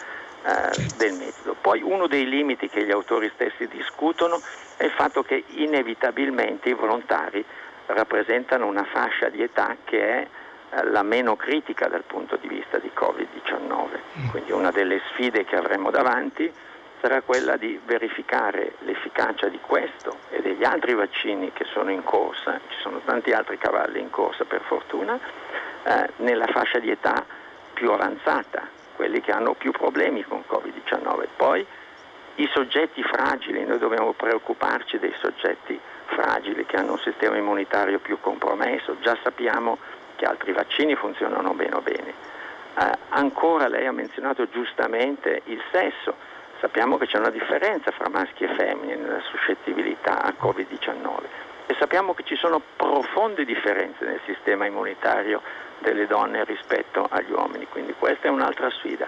eh, 0.44 0.70
del 0.96 1.12
metodo. 1.14 1.56
Poi 1.60 1.82
uno 1.82 2.06
dei 2.06 2.28
limiti 2.28 2.68
che 2.68 2.84
gli 2.84 2.90
autori 2.90 3.30
stessi 3.34 3.66
discutono 3.66 4.40
è 4.76 4.84
il 4.84 4.90
fatto 4.90 5.22
che 5.22 5.44
inevitabilmente 5.46 6.68
i 6.68 6.74
volontari 6.74 7.44
rappresentano 7.86 8.66
una 8.66 8.84
fascia 8.84 9.28
di 9.28 9.42
età 9.42 9.76
che 9.84 10.00
è 10.00 10.28
eh, 10.70 10.84
la 10.90 11.02
meno 11.02 11.36
critica 11.36 11.88
dal 11.88 12.04
punto 12.04 12.36
di 12.36 12.48
vista 12.48 12.78
di 12.78 12.90
Covid-19. 12.94 13.88
Mm. 14.18 14.28
Quindi 14.28 14.52
una 14.52 14.70
delle 14.70 15.00
sfide 15.12 15.44
che 15.44 15.56
avremo 15.56 15.90
davanti 15.90 16.52
sarà 17.00 17.20
quella 17.20 17.56
di 17.56 17.78
verificare 17.84 18.76
l'efficacia 18.80 19.48
di 19.48 19.58
questo 19.60 20.20
e 20.30 20.40
degli 20.40 20.64
altri 20.64 20.94
vaccini 20.94 21.52
che 21.52 21.66
sono 21.66 21.90
in 21.90 22.02
corsa, 22.02 22.58
ci 22.68 22.76
sono 22.80 23.00
tanti 23.04 23.32
altri 23.32 23.58
cavalli 23.58 24.00
in 24.00 24.08
corsa 24.08 24.44
per 24.44 24.62
fortuna, 24.62 25.18
eh, 25.84 26.10
nella 26.16 26.46
fascia 26.46 26.78
di 26.78 26.90
età 26.90 27.24
più 27.74 27.90
avanzata, 27.90 28.66
quelli 28.96 29.20
che 29.20 29.32
hanno 29.32 29.54
più 29.54 29.70
problemi 29.70 30.22
con 30.22 30.42
Covid-19. 30.48 31.26
Poi 31.36 31.66
i 32.36 32.48
soggetti 32.52 33.02
fragili, 33.02 33.64
noi 33.64 33.78
dobbiamo 33.78 34.12
preoccuparci 34.12 34.98
dei 34.98 35.14
soggetti 35.20 35.78
fragili, 36.06 36.66
che 36.66 36.76
hanno 36.76 36.92
un 36.92 36.98
sistema 36.98 37.36
immunitario 37.36 37.98
più 37.98 38.18
compromesso, 38.20 38.96
già 39.00 39.16
sappiamo 39.22 39.78
che 40.16 40.24
altri 40.24 40.52
vaccini 40.52 40.94
funzionano 40.94 41.52
meno 41.52 41.80
bene. 41.80 42.12
Eh, 42.76 42.98
ancora 43.10 43.68
lei 43.68 43.86
ha 43.86 43.92
menzionato 43.92 44.48
giustamente 44.48 45.42
il 45.44 45.62
sesso, 45.70 46.14
sappiamo 46.60 46.98
che 46.98 47.06
c'è 47.06 47.18
una 47.18 47.30
differenza 47.30 47.90
fra 47.92 48.08
maschi 48.08 48.44
e 48.44 48.48
femmine 48.54 48.96
nella 48.96 49.20
suscettibilità 49.20 50.22
a 50.22 50.34
Covid-19 50.38 51.22
e 51.22 51.53
sappiamo 51.84 52.14
che 52.14 52.24
ci 52.24 52.34
sono 52.36 52.62
profonde 52.76 53.44
differenze 53.44 54.06
nel 54.06 54.20
sistema 54.24 54.64
immunitario 54.64 55.42
delle 55.80 56.06
donne 56.06 56.42
rispetto 56.44 57.06
agli 57.10 57.30
uomini, 57.30 57.66
quindi 57.68 57.92
questa 57.98 58.28
è 58.28 58.30
un'altra 58.30 58.70
sfida. 58.70 59.06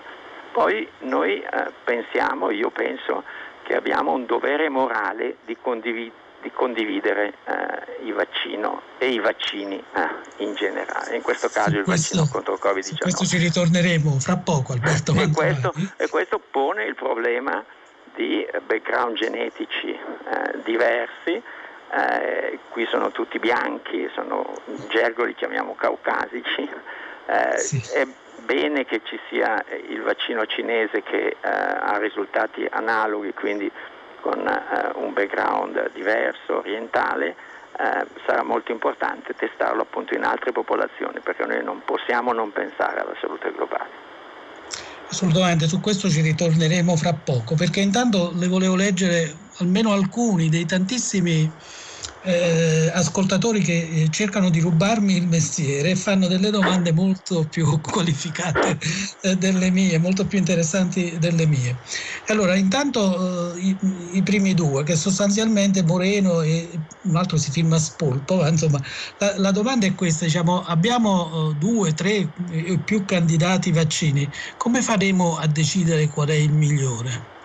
Poi 0.52 0.86
noi 1.00 1.40
eh, 1.40 1.72
pensiamo, 1.84 2.50
io 2.50 2.68
penso 2.68 3.24
che 3.62 3.74
abbiamo 3.74 4.12
un 4.12 4.26
dovere 4.26 4.68
morale 4.68 5.36
di 5.46 5.56
condividere 5.60 6.24
di 6.42 6.52
condividere 6.52 7.32
eh, 7.44 8.04
il 8.04 8.12
vaccino 8.12 8.82
e 8.98 9.08
i 9.08 9.18
vaccini 9.18 9.82
eh, 9.94 10.44
in 10.44 10.54
generale, 10.54 11.16
in 11.16 11.22
questo 11.22 11.48
caso 11.48 11.70
su 11.70 11.76
il 11.78 11.82
questo, 11.82 12.14
vaccino 12.14 12.30
contro 12.30 12.52
il 12.52 12.60
Covid-19. 12.62 12.98
Questo 12.98 13.24
ci 13.24 13.38
ritorneremo 13.38 14.20
fra 14.20 14.36
poco 14.36 14.72
Alberto. 14.74 15.12
e, 15.14 15.30
questo, 15.32 15.72
e 15.96 16.08
questo, 16.08 16.38
pone 16.38 16.84
il 16.84 16.94
problema 16.94 17.64
di 18.14 18.46
background 18.64 19.16
genetici 19.16 19.88
eh, 19.88 20.60
diversi, 20.62 21.42
eh, 21.90 22.58
qui 22.70 22.86
sono 22.86 23.10
tutti 23.10 23.38
bianchi, 23.38 24.08
sono 24.14 24.54
in 24.66 24.88
gergo 24.88 25.24
li 25.24 25.34
chiamiamo 25.34 25.74
caucasici, 25.74 26.68
eh, 27.26 27.58
sì. 27.58 27.82
è 27.94 28.06
bene 28.44 28.84
che 28.84 29.00
ci 29.04 29.18
sia 29.28 29.64
il 29.88 30.02
vaccino 30.02 30.46
cinese 30.46 31.02
che 31.02 31.28
eh, 31.28 31.36
ha 31.40 31.96
risultati 31.98 32.66
analoghi, 32.70 33.32
quindi 33.32 33.70
con 34.20 34.46
eh, 34.46 34.90
un 34.94 35.12
background 35.12 35.92
diverso, 35.92 36.58
orientale, 36.58 37.36
eh, 37.78 38.06
sarà 38.26 38.42
molto 38.42 38.72
importante 38.72 39.34
testarlo 39.34 39.82
appunto 39.82 40.14
in 40.14 40.24
altre 40.24 40.52
popolazioni 40.52 41.20
perché 41.20 41.44
noi 41.44 41.62
non 41.62 41.82
possiamo 41.84 42.32
non 42.32 42.52
pensare 42.52 43.00
alla 43.00 43.14
salute 43.20 43.52
globale. 43.52 44.04
Assolutamente, 45.08 45.68
su 45.68 45.80
questo 45.80 46.08
ci 46.08 46.20
ritorneremo 46.20 46.96
fra 46.96 47.12
poco 47.12 47.54
perché 47.54 47.80
intanto 47.80 48.32
le 48.34 48.48
volevo 48.48 48.74
leggere 48.74 49.44
almeno 49.58 49.92
alcuni 49.92 50.48
dei 50.48 50.66
tantissimi 50.66 51.50
eh, 52.26 52.90
ascoltatori 52.92 53.60
che 53.60 53.88
eh, 53.88 54.08
cercano 54.10 54.50
di 54.50 54.58
rubarmi 54.58 55.16
il 55.16 55.28
mestiere 55.28 55.90
e 55.90 55.96
fanno 55.96 56.26
delle 56.26 56.50
domande 56.50 56.92
molto 56.92 57.46
più 57.48 57.78
qualificate 57.80 58.78
eh, 59.22 59.36
delle 59.36 59.70
mie, 59.70 59.98
molto 59.98 60.26
più 60.26 60.38
interessanti 60.38 61.16
delle 61.18 61.46
mie. 61.46 61.76
Allora, 62.26 62.56
intanto 62.56 63.54
eh, 63.54 63.60
i, 63.60 63.76
i, 64.12 64.22
primi 64.22 64.54
due, 64.54 64.82
che 64.82 64.96
sostanzialmente 64.96 65.84
Moreno 65.84 66.40
e 66.40 66.68
un 67.02 67.16
altro 67.16 67.36
si 67.36 67.50
firma 67.52 67.78
Spolpo, 67.78 68.46
insomma, 68.46 68.80
la, 69.18 69.38
la 69.38 69.50
domanda 69.52 69.86
è 69.86 69.94
questa, 69.94 70.24
diciamo, 70.24 70.64
abbiamo 70.64 71.50
eh, 71.50 71.54
due, 71.54 71.94
tre 71.94 72.28
e 72.50 72.78
più 72.84 73.04
candidati 73.04 73.70
vaccini, 73.70 74.28
come 74.56 74.82
faremo 74.82 75.36
a 75.36 75.46
decidere 75.46 76.08
qual 76.08 76.28
è 76.28 76.34
il 76.34 76.52
migliore? 76.52 77.35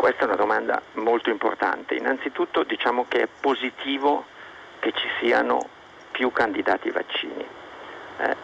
Questa 0.00 0.22
è 0.22 0.24
una 0.24 0.36
domanda 0.36 0.80
molto 0.94 1.28
importante. 1.28 1.94
Innanzitutto 1.94 2.62
diciamo 2.62 3.04
che 3.06 3.20
è 3.20 3.28
positivo 3.38 4.24
che 4.78 4.92
ci 4.92 5.06
siano 5.20 5.68
più 6.10 6.32
candidati 6.32 6.88
vaccini. 6.88 7.46
Eh, 8.16 8.36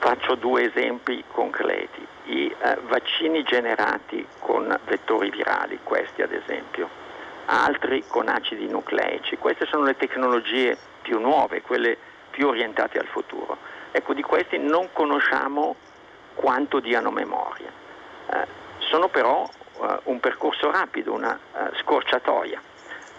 faccio 0.00 0.34
due 0.34 0.64
esempi 0.64 1.22
concreti. 1.30 2.04
I 2.24 2.52
eh, 2.60 2.78
vaccini 2.88 3.44
generati 3.44 4.26
con 4.40 4.76
vettori 4.86 5.30
virali, 5.30 5.78
questi 5.84 6.22
ad 6.22 6.32
esempio, 6.32 6.88
altri 7.44 8.02
con 8.08 8.26
acidi 8.26 8.66
nucleici, 8.66 9.36
queste 9.36 9.66
sono 9.66 9.84
le 9.84 9.96
tecnologie 9.96 10.76
più 11.02 11.20
nuove, 11.20 11.62
quelle 11.62 11.96
più 12.30 12.48
orientate 12.48 12.98
al 12.98 13.06
futuro. 13.06 13.56
Ecco, 13.92 14.14
di 14.14 14.22
questi 14.22 14.58
non 14.58 14.88
conosciamo 14.92 15.76
quanto 16.34 16.80
diano 16.80 17.12
memoria. 17.12 17.70
Eh, 18.30 18.46
sono 18.78 19.06
però 19.06 19.48
un 20.04 20.20
percorso 20.20 20.70
rapido, 20.70 21.12
una 21.12 21.38
uh, 21.52 21.74
scorciatoia. 21.76 22.60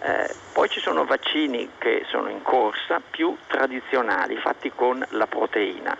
Eh, 0.01 0.33
poi 0.53 0.69
ci 0.69 0.79
sono 0.79 1.03
vaccini 1.03 1.71
che 1.77 2.05
sono 2.07 2.29
in 2.29 2.41
corsa 2.41 3.01
più 3.01 3.35
tradizionali, 3.47 4.37
fatti 4.37 4.71
con 4.73 5.05
la 5.09 5.27
proteina 5.27 5.95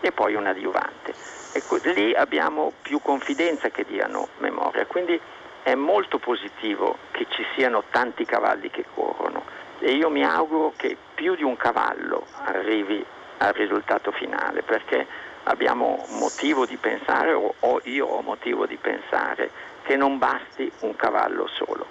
e 0.00 0.10
poi 0.10 0.34
un 0.34 0.46
adiuvante. 0.46 1.14
Ecco, 1.52 1.78
lì 1.92 2.14
abbiamo 2.14 2.72
più 2.80 3.00
confidenza 3.02 3.68
che 3.68 3.84
diano 3.84 4.28
memoria, 4.38 4.86
quindi 4.86 5.20
è 5.62 5.74
molto 5.74 6.18
positivo 6.18 6.96
che 7.10 7.26
ci 7.28 7.44
siano 7.54 7.84
tanti 7.90 8.24
cavalli 8.24 8.70
che 8.70 8.84
corrono. 8.94 9.60
e 9.78 9.92
io 9.92 10.10
mi 10.10 10.24
auguro 10.24 10.72
che 10.76 10.96
più 11.14 11.34
di 11.34 11.42
un 11.42 11.56
cavallo 11.56 12.26
arrivi 12.44 13.04
al 13.38 13.52
risultato 13.52 14.12
finale 14.12 14.62
perché 14.62 15.06
abbiamo 15.44 16.06
motivo 16.10 16.66
di 16.66 16.76
pensare 16.76 17.32
o 17.32 17.80
io 17.84 18.06
ho 18.06 18.22
motivo 18.22 18.64
di 18.66 18.76
pensare 18.76 19.50
che 19.82 19.96
non 19.96 20.18
basti 20.18 20.70
un 20.80 20.96
cavallo 20.96 21.46
solo. 21.48 21.86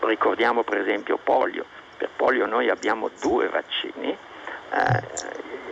Ricordiamo 0.00 0.62
per 0.62 0.78
esempio 0.78 1.18
polio, 1.22 1.64
per 1.96 2.10
polio 2.14 2.46
noi 2.46 2.68
abbiamo 2.68 3.10
due 3.20 3.48
vaccini, 3.48 4.10
eh, 4.10 5.02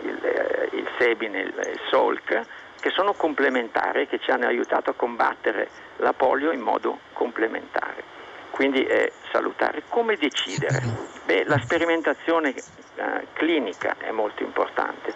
il, 0.03 0.25
eh, 0.25 0.69
il 0.71 0.87
Sebin 0.97 1.35
e 1.35 1.41
il 1.41 1.79
Solk, 1.89 2.41
che 2.79 2.89
sono 2.89 3.13
complementari 3.13 4.01
e 4.01 4.07
che 4.07 4.19
ci 4.19 4.31
hanno 4.31 4.47
aiutato 4.47 4.89
a 4.89 4.93
combattere 4.93 5.69
la 5.97 6.13
polio 6.13 6.51
in 6.51 6.59
modo 6.59 6.99
complementare. 7.13 8.03
Quindi 8.49 8.83
è 8.83 9.11
salutare. 9.31 9.83
Come 9.87 10.15
decidere? 10.15 10.81
Beh, 11.25 11.45
la 11.45 11.59
sperimentazione 11.59 12.53
eh, 12.95 13.27
clinica 13.33 13.95
è 13.97 14.11
molto 14.11 14.43
importante 14.43 15.13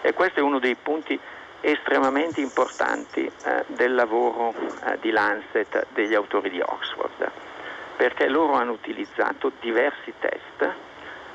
e 0.00 0.12
questo 0.14 0.40
è 0.40 0.42
uno 0.42 0.58
dei 0.58 0.74
punti 0.74 1.18
estremamente 1.60 2.40
importanti 2.40 3.24
eh, 3.24 3.64
del 3.66 3.94
lavoro 3.94 4.54
eh, 4.84 4.98
di 5.00 5.10
Lancet 5.10 5.86
degli 5.92 6.14
autori 6.14 6.50
di 6.50 6.60
Oxford, 6.60 7.30
perché 7.96 8.28
loro 8.28 8.54
hanno 8.54 8.72
utilizzato 8.72 9.52
diversi 9.60 10.12
test, 10.18 10.74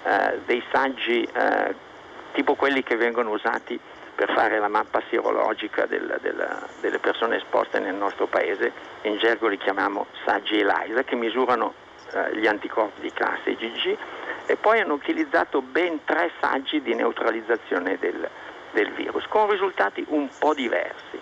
eh, 0.03 0.39
dei 0.46 0.63
saggi 0.72 1.24
eh, 1.24 1.75
tipo 2.34 2.55
quelli 2.55 2.84
che 2.84 2.96
vengono 2.96 3.32
usati 3.32 3.79
per 4.15 4.32
fare 4.32 4.60
la 4.60 4.70
mappa 4.70 5.01
sierologica 5.10 5.86
del, 5.86 6.17
del, 6.22 6.48
delle 6.79 7.00
persone 7.00 7.38
esposte 7.38 7.79
nel 7.79 7.96
nostro 7.96 8.27
paese, 8.27 8.72
in 9.01 9.17
gergo 9.17 9.48
li 9.48 9.58
chiamiamo 9.58 10.08
saggi 10.24 10.60
ELISA, 10.60 11.03
che 11.03 11.15
misurano 11.15 11.74
eh, 12.12 12.38
gli 12.38 12.48
anticorpi 12.48 13.01
di 13.01 13.12
classe 13.12 13.51
IgG, 13.51 13.98
e 14.46 14.55
poi 14.55 14.79
hanno 14.79 14.94
utilizzato 14.94 15.62
ben 15.62 16.03
tre 16.05 16.32
saggi 16.39 16.82
di 16.82 16.94
neutralizzazione 16.94 17.98
del, 18.00 18.29
del 18.75 18.91
virus, 18.91 19.25
con 19.27 19.50
risultati 19.50 20.05
un 20.10 20.29
po' 20.38 20.53
diversi. 20.53 21.20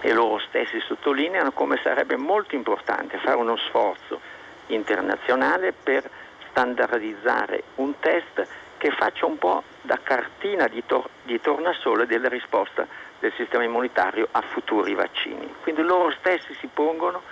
E 0.00 0.12
loro 0.12 0.38
stessi 0.38 0.80
sottolineano 0.80 1.52
come 1.52 1.78
sarebbe 1.82 2.16
molto 2.16 2.54
importante 2.54 3.18
fare 3.18 3.36
uno 3.36 3.56
sforzo 3.56 4.20
internazionale 4.68 5.72
per 5.72 6.08
standardizzare 6.50 7.64
un 7.76 7.98
test 7.98 8.46
che 8.78 8.90
faccia 8.92 9.26
un 9.26 9.38
po' 9.38 9.62
da 9.82 9.98
cartina 10.02 10.68
di, 10.68 10.82
tor- 10.86 11.08
di 11.22 11.40
tornasole 11.40 12.06
della 12.06 12.28
risposta 12.28 12.86
del 13.18 13.32
sistema 13.36 13.64
immunitario 13.64 14.28
a 14.30 14.42
futuri 14.42 14.94
vaccini. 14.94 15.54
Quindi 15.62 15.82
loro 15.82 16.10
stessi 16.18 16.54
si 16.60 16.68
pongono 16.72 17.22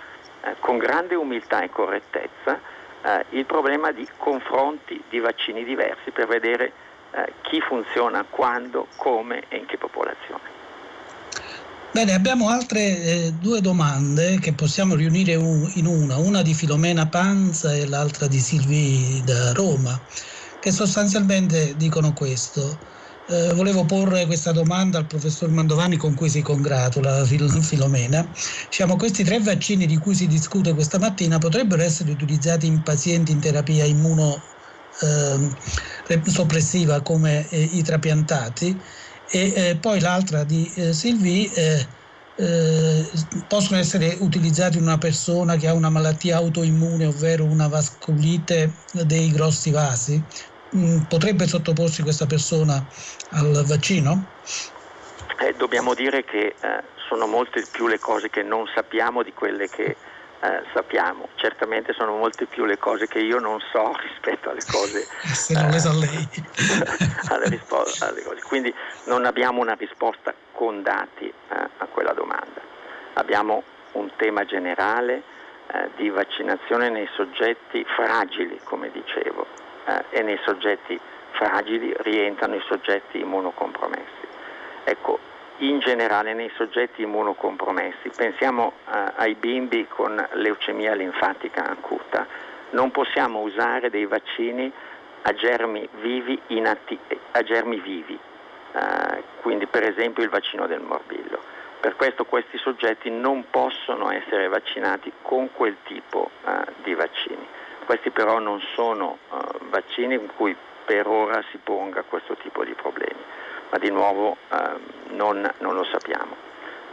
eh, 0.41 0.55
con 0.59 0.77
grande 0.77 1.15
umiltà 1.15 1.61
e 1.61 1.69
correttezza 1.69 2.59
eh, 3.03 3.25
il 3.29 3.45
problema 3.45 3.91
di 3.91 4.07
confronti 4.17 5.01
di 5.07 5.19
vaccini 5.19 5.63
diversi 5.63 6.11
per 6.11 6.27
vedere 6.27 6.71
eh, 7.15 7.33
chi 7.41 7.59
funziona, 7.61 8.25
quando, 8.27 8.87
come 8.97 9.43
e 9.49 9.57
in 9.57 9.65
che 9.65 9.77
popolazione. 9.77 10.51
Bene, 11.93 12.13
abbiamo 12.13 12.49
altre 12.49 12.79
eh, 12.79 13.33
due 13.39 13.61
domande 13.61 14.39
che 14.39 14.53
possiamo 14.53 14.95
riunire 14.95 15.35
un, 15.35 15.69
in 15.75 15.85
una, 15.85 16.17
una 16.17 16.41
di 16.41 16.55
Filomena 16.55 17.05
Panza 17.05 17.71
e 17.75 17.85
l'altra 17.85 18.25
di 18.25 18.39
Silvi 18.39 19.21
da 19.23 19.51
Roma, 19.53 19.99
che 20.59 20.71
sostanzialmente 20.71 21.75
dicono 21.77 22.11
questo. 22.13 22.79
Eh, 23.27 23.53
volevo 23.53 23.85
porre 23.85 24.25
questa 24.25 24.51
domanda 24.51 24.97
al 24.97 25.05
professor 25.05 25.49
Mandovani 25.49 25.95
con 25.95 26.15
cui 26.15 26.29
si 26.29 26.41
congratula 26.41 27.23
Filomena. 27.25 28.27
Diciamo, 28.69 28.95
questi 28.95 29.23
tre 29.23 29.39
vaccini 29.39 29.85
di 29.85 29.97
cui 29.97 30.15
si 30.15 30.25
discute 30.25 30.73
questa 30.73 30.97
mattina 30.97 31.37
potrebbero 31.37 31.83
essere 31.83 32.09
utilizzati 32.09 32.65
in 32.65 32.81
pazienti 32.81 33.31
in 33.31 33.39
terapia 33.39 33.85
immuno 33.85 34.41
soppressiva 36.25 37.01
come 37.01 37.47
eh, 37.49 37.61
i 37.61 37.81
trapiantati 37.81 38.79
e 39.29 39.53
eh, 39.55 39.77
poi 39.79 39.99
l'altra 39.99 40.43
di 40.43 40.71
eh, 40.75 40.93
Sylvie 40.93 42.01
possono 43.47 43.77
essere 43.77 44.17
utilizzati 44.21 44.77
in 44.77 44.83
una 44.83 44.97
persona 44.97 45.55
che 45.55 45.67
ha 45.67 45.73
una 45.73 45.91
malattia 45.91 46.37
autoimmune 46.37 47.05
ovvero 47.05 47.43
una 47.45 47.67
vascolite 47.67 48.71
dei 49.05 49.31
grossi 49.31 49.69
vasi 49.69 50.19
mm, 50.75 51.01
potrebbe 51.01 51.45
sottoporsi 51.45 52.01
questa 52.01 52.25
persona 52.25 52.83
al 53.33 53.63
vaccino? 53.67 54.25
Eh, 55.39 55.53
dobbiamo 55.57 55.93
dire 55.93 56.23
che 56.23 56.55
eh, 56.59 56.83
sono 57.07 57.27
molte 57.27 57.65
più 57.69 57.87
le 57.87 57.99
cose 57.99 58.29
che 58.29 58.43
non 58.43 58.65
sappiamo 58.73 59.23
di 59.23 59.33
quelle 59.33 59.69
che 59.69 59.95
eh, 60.43 60.61
sappiamo. 60.73 61.29
Certamente 61.35 61.93
sono 61.93 62.17
molte 62.17 62.45
più 62.45 62.65
le 62.65 62.77
cose 62.77 63.07
che 63.07 63.19
io 63.19 63.39
non 63.39 63.59
so 63.71 63.95
rispetto 64.01 64.49
alle 64.49 64.63
cose. 64.69 65.07
Se 65.21 65.53
non 65.53 65.69
le 65.69 65.79
sa 65.79 65.93
lei. 65.93 66.27
alle, 67.31 67.47
rispo- 67.47 67.85
alle 67.99 68.21
cose. 68.23 68.41
Quindi 68.41 68.73
non 69.05 69.25
abbiamo 69.25 69.61
una 69.61 69.75
risposta 69.75 70.33
con 70.51 70.83
dati 70.83 71.27
eh, 71.27 71.69
a 71.77 71.85
quella 71.85 72.11
domanda. 72.11 72.61
Abbiamo 73.13 73.63
un 73.93 74.09
tema 74.17 74.43
generale 74.43 75.21
eh, 75.67 75.89
di 75.95 76.09
vaccinazione 76.09 76.89
nei 76.89 77.07
soggetti 77.15 77.85
fragili, 77.95 78.59
come 78.63 78.91
dicevo, 78.91 79.45
eh, 79.85 80.03
e 80.09 80.21
nei 80.23 80.39
soggetti 80.43 80.99
fragili 81.31 81.93
rientrano 81.99 82.55
i 82.55 82.63
soggetti 82.67 83.19
immunocompromessi. 83.19 84.27
Ecco, 84.83 85.19
in 85.57 85.79
generale 85.79 86.33
nei 86.33 86.51
soggetti 86.55 87.03
immunocompromessi. 87.03 88.09
Pensiamo 88.15 88.73
uh, 88.85 89.11
ai 89.15 89.35
bimbi 89.35 89.87
con 89.87 90.27
leucemia 90.33 90.93
linfatica 90.95 91.69
acuta. 91.69 92.25
Non 92.71 92.91
possiamo 92.91 93.41
usare 93.41 93.89
dei 93.89 94.05
vaccini 94.05 94.71
a 95.21 95.33
germi 95.33 95.87
vivi, 96.01 96.39
inatti- 96.47 96.99
a 97.31 97.43
germi 97.43 97.79
vivi. 97.79 98.17
Uh, 98.71 99.21
quindi 99.41 99.67
per 99.67 99.83
esempio 99.83 100.23
il 100.23 100.29
vaccino 100.29 100.65
del 100.65 100.81
morbillo. 100.81 101.39
Per 101.79 101.95
questo 101.95 102.25
questi 102.25 102.57
soggetti 102.57 103.09
non 103.09 103.45
possono 103.49 104.09
essere 104.09 104.47
vaccinati 104.47 105.11
con 105.21 105.51
quel 105.51 105.77
tipo 105.83 106.31
uh, 106.43 106.51
di 106.81 106.93
vaccini. 106.95 107.45
Questi 107.85 108.11
però 108.11 108.39
non 108.39 108.61
sono 108.75 109.17
vaccini 109.69 110.13
in 110.13 110.29
cui 110.37 110.55
per 110.85 111.05
ora 111.05 111.43
si 111.51 111.59
ponga 111.61 112.01
questo 112.03 112.35
tipo 112.35 112.63
di 112.63 112.71
problemi 112.73 113.19
ma 113.73 113.79
di 113.79 113.89
nuovo 113.89 114.37
eh, 114.51 114.57
non, 115.15 115.51
non, 115.57 115.73
lo 115.73 115.83
sappiamo. 115.85 116.35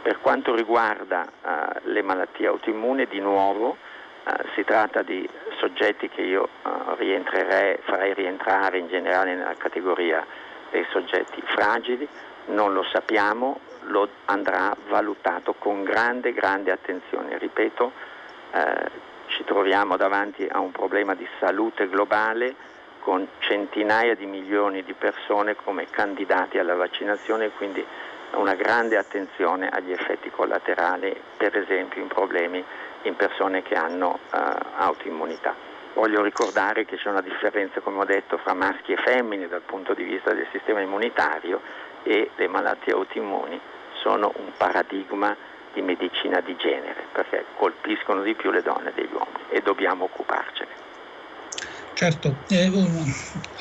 Per 0.01 0.19
quanto 0.19 0.55
riguarda 0.55 1.25
eh, 1.25 1.79
le 1.83 2.01
malattie 2.01 2.47
autoimmuni, 2.47 3.05
di 3.05 3.19
nuovo 3.19 3.77
eh, 4.23 4.31
si 4.55 4.63
tratta 4.63 5.03
di 5.03 5.29
soggetti 5.59 6.09
che 6.09 6.21
io 6.21 6.49
eh, 6.65 7.79
farei 7.83 8.13
rientrare 8.15 8.79
in 8.79 8.87
generale 8.87 9.35
nella 9.35 9.53
categoria 9.53 10.25
dei 10.71 10.83
soggetti 10.89 11.39
fragili, 11.45 12.07
non 12.45 12.73
lo 12.73 12.83
sappiamo, 12.91 13.59
lo 13.81 14.09
andrà 14.25 14.75
valutato 14.87 15.53
con 15.53 15.83
grande, 15.83 16.33
grande 16.33 16.71
attenzione. 16.71 17.37
Ripeto, 17.37 17.91
eh, 18.53 18.89
ci 19.27 19.43
troviamo 19.43 19.97
davanti 19.97 20.47
a 20.49 20.59
un 20.59 20.71
problema 20.71 21.13
di 21.13 21.27
salute 21.39 21.87
globale 21.87 22.55
con 23.01 23.27
centinaia 23.39 24.15
di 24.15 24.25
milioni 24.25 24.83
di 24.83 24.93
persone 24.93 25.55
come 25.55 25.87
candidati 25.89 26.57
alla 26.57 26.75
vaccinazione 26.75 27.45
e 27.45 27.51
quindi 27.51 27.85
una 28.33 28.53
grande 28.53 28.97
attenzione 28.97 29.67
agli 29.67 29.91
effetti 29.91 30.29
collaterali, 30.29 31.13
per 31.37 31.57
esempio 31.57 32.01
in 32.01 32.07
problemi 32.07 32.63
in 33.03 33.15
persone 33.15 33.63
che 33.63 33.75
hanno 33.75 34.19
uh, 34.31 34.37
autoimmunità. 34.77 35.53
Voglio 35.93 36.21
ricordare 36.21 36.85
che 36.85 36.95
c'è 36.95 37.09
una 37.09 37.21
differenza, 37.21 37.81
come 37.81 37.99
ho 37.99 38.05
detto, 38.05 38.37
fra 38.37 38.53
maschi 38.53 38.93
e 38.93 38.97
femmine 38.97 39.47
dal 39.47 39.61
punto 39.61 39.93
di 39.93 40.03
vista 40.03 40.31
del 40.31 40.47
sistema 40.51 40.79
immunitario 40.79 41.59
e 42.03 42.29
le 42.35 42.47
malattie 42.47 42.93
autoimmuni 42.93 43.59
sono 43.95 44.31
un 44.37 44.51
paradigma 44.55 45.35
di 45.73 45.81
medicina 45.81 46.39
di 46.39 46.55
genere 46.55 47.05
perché 47.11 47.45
colpiscono 47.57 48.21
di 48.21 48.33
più 48.35 48.51
le 48.51 48.61
donne 48.61 48.91
degli 48.93 49.11
uomini 49.11 49.43
e 49.49 49.61
dobbiamo 49.61 50.05
occuparcene. 50.05 50.90
Certo, 51.93 52.35
eh, 52.47 52.71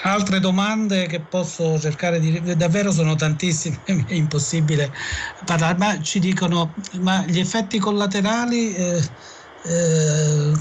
altre 0.02 0.40
domande 0.40 1.06
che 1.06 1.20
posso 1.20 1.78
cercare 1.78 2.18
di... 2.18 2.56
davvero 2.56 2.90
sono 2.90 3.14
tantissime, 3.14 3.80
è 3.84 4.14
impossibile 4.14 4.90
parlare, 5.44 5.76
ma 5.76 6.00
ci 6.00 6.20
dicono, 6.20 6.72
ma 7.00 7.22
gli 7.26 7.38
effetti 7.38 7.78
collaterali, 7.78 8.74
eh, 8.74 9.02
eh, 9.64 10.52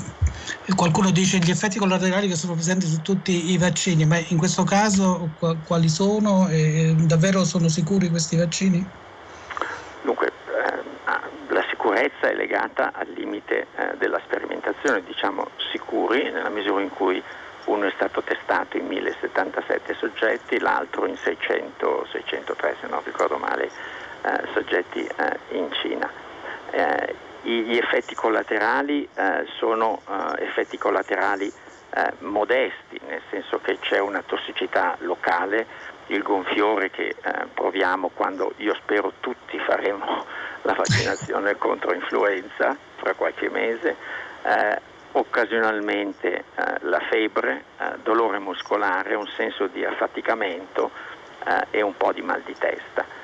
qualcuno 0.76 1.12
dice 1.12 1.38
gli 1.38 1.52
effetti 1.52 1.78
collaterali 1.78 2.28
che 2.28 2.36
sono 2.36 2.54
presenti 2.54 2.86
su 2.86 3.02
tutti 3.02 3.52
i 3.52 3.58
vaccini, 3.58 4.06
ma 4.06 4.18
in 4.18 4.38
questo 4.38 4.64
caso 4.64 5.30
quali 5.66 5.88
sono? 5.90 6.50
davvero 7.06 7.46
sono 7.46 7.70
sicuri 7.70 8.10
questi 8.10 8.36
vaccini? 8.36 8.86
Dunque, 10.04 10.28
eh, 10.28 11.54
la 11.54 11.64
sicurezza 11.70 12.30
è 12.30 12.34
legata 12.34 12.92
al 12.94 13.08
limite 13.16 13.68
eh, 13.76 13.96
della 13.98 14.20
sperimentazione, 14.26 15.04
diciamo 15.06 15.48
sicuri 15.72 16.24
nella 16.32 16.50
misura 16.50 16.82
in 16.82 16.90
cui 16.90 17.22
uno 17.70 17.86
è 17.86 17.92
stato 17.96 18.22
testato 18.24 18.78
in 18.78 18.88
1077 18.88 19.94
soggetti, 19.94 20.60
l'altro 20.60 21.06
in 21.06 21.16
600, 21.16 22.08
603 22.12 22.78
se 22.82 22.88
non 22.88 23.02
ricordo 23.04 23.38
male, 23.38 23.66
eh, 23.66 24.42
soggetti 24.54 25.06
eh, 25.06 25.40
in 25.52 25.72
Cina. 25.74 26.10
Eh, 26.72 27.16
gli 27.42 27.78
effetti 27.78 28.16
collaterali 28.16 29.08
eh, 29.14 29.46
sono 29.58 30.02
eh, 30.08 30.44
effetti 30.44 30.78
collaterali 30.78 31.52
eh, 31.92 32.14
modesti, 32.20 33.00
nel 33.08 33.22
senso 33.30 33.60
che 33.60 33.78
c'è 33.80 34.00
una 34.00 34.24
tossicità 34.26 34.96
locale, 35.00 35.88
il 36.08 36.24
gonfiore 36.24 36.90
che 36.90 37.16
proviamo 37.54 38.10
quando 38.16 38.54
io 38.58 38.74
spero 38.82 39.14
tutti 39.20 39.60
faremo 39.60 40.26
la 40.64 40.74
vaccinazione 40.74 41.56
contro 41.56 41.94
influenza 41.94 42.76
fra 42.96 43.14
qualche 43.14 43.48
mese, 43.48 43.96
occasionalmente 45.14 46.38
eh, 46.38 46.44
la 46.82 47.00
febbre, 47.10 47.64
eh, 47.80 47.86
dolore 48.04 48.40
muscolare, 48.40 49.16
un 49.16 49.28
senso 49.36 49.68
di 49.68 49.84
affaticamento 49.84 50.92
eh, 51.46 51.66
e 51.72 51.82
un 51.82 51.96
po' 51.98 52.12
di 52.12 52.22
mal 52.22 52.42
di 52.42 52.56
testa. 52.58 53.18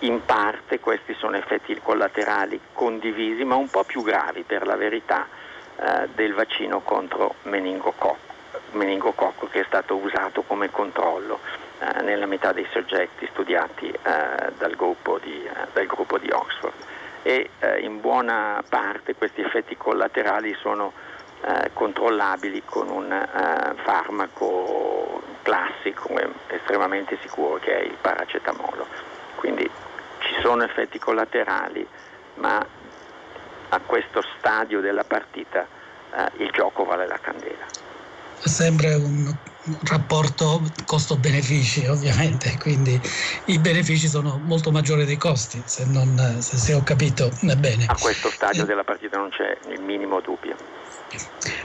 in 0.00 0.24
parte 0.24 0.78
questi 0.78 1.14
sono 1.14 1.36
effetti 1.36 1.78
collaterali 1.82 2.58
condivisi 2.72 3.44
ma 3.44 3.56
un 3.56 3.68
po' 3.68 3.82
più 3.84 4.02
gravi 4.02 4.44
per 4.44 4.64
la 4.66 4.76
verità 4.76 5.26
eh, 5.82 6.08
del 6.14 6.34
vaccino 6.34 6.80
contro 6.80 7.36
meningococco, 7.44 8.16
meningococco, 8.72 9.48
che 9.48 9.60
è 9.60 9.64
stato 9.64 9.96
usato 9.96 10.42
come 10.42 10.70
controllo 10.70 11.38
eh, 11.78 12.02
nella 12.02 12.26
metà 12.26 12.52
dei 12.52 12.66
soggetti 12.70 13.26
studiati 13.32 13.88
eh, 13.88 14.52
dal 14.58 14.74
gruppo, 14.76 15.18
di, 15.18 15.42
eh, 15.42 15.68
dal, 15.72 15.86
gruppo 15.86 16.18
di, 16.18 16.30
Oxford 16.30 16.74
e 17.22 17.50
eh, 17.58 17.80
in 17.80 18.00
buona 18.00 18.62
parte 18.68 19.14
questi 19.14 19.40
effetti 19.40 19.76
collaterali 19.76 20.54
sono 20.60 20.92
controllabili 21.72 22.62
con 22.66 22.90
un 22.90 23.26
farmaco 23.82 25.22
classico 25.40 26.10
estremamente 26.48 27.16
sicuro 27.22 27.58
che 27.58 27.80
è 27.80 27.82
il 27.82 27.96
paracetamolo. 27.98 28.86
Quindi 29.36 29.68
ci 30.18 30.34
sono 30.42 30.64
effetti 30.64 30.98
collaterali, 30.98 31.86
ma 32.34 32.64
a 33.70 33.80
questo 33.80 34.22
stadio 34.38 34.80
della 34.80 35.04
partita 35.04 35.66
eh, 36.12 36.44
il 36.44 36.50
gioco 36.50 36.84
vale 36.84 37.06
la 37.06 37.18
candela. 37.18 37.64
Sempre 38.38 38.94
un 38.94 39.34
rapporto 39.84 40.62
costo-benefici 40.86 41.86
ovviamente, 41.86 42.56
quindi 42.58 43.00
i 43.46 43.58
benefici 43.58 44.08
sono 44.08 44.40
molto 44.42 44.70
maggiori 44.70 45.04
dei 45.04 45.16
costi, 45.16 45.62
se, 45.64 45.84
non, 45.86 46.38
se, 46.40 46.56
se 46.56 46.74
ho 46.74 46.82
capito 46.82 47.30
bene. 47.58 47.84
A 47.86 47.96
questo 47.98 48.30
stadio 48.30 48.64
della 48.64 48.84
partita 48.84 49.18
non 49.18 49.30
c'è 49.30 49.56
il 49.72 49.80
minimo 49.82 50.20
dubbio. 50.20 50.56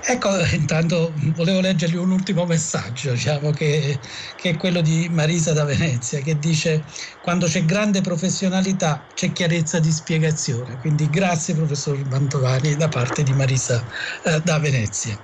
Ecco, 0.07 0.29
intanto 0.53 1.13
volevo 1.35 1.59
leggergli 1.59 1.95
un 1.95 2.11
ultimo 2.11 2.45
messaggio, 2.45 3.11
diciamo, 3.11 3.51
che, 3.51 3.99
che, 4.35 4.49
è 4.51 4.57
quello 4.57 4.81
di 4.81 5.07
Marisa 5.11 5.53
da 5.53 5.65
Venezia, 5.65 6.19
che 6.19 6.39
dice 6.39 6.83
quando 7.21 7.45
c'è 7.45 7.63
grande 7.63 8.01
professionalità 8.01 9.05
c'è 9.13 9.31
chiarezza 9.31 9.79
di 9.79 9.91
spiegazione. 9.91 10.79
Quindi 10.79 11.09
grazie 11.09 11.53
professor 11.53 11.97
Mantovani 12.09 12.75
da 12.75 12.87
parte 12.87 13.21
di 13.21 13.33
Marisa 13.33 13.83
eh, 14.23 14.41
da 14.41 14.57
Venezia. 14.57 15.17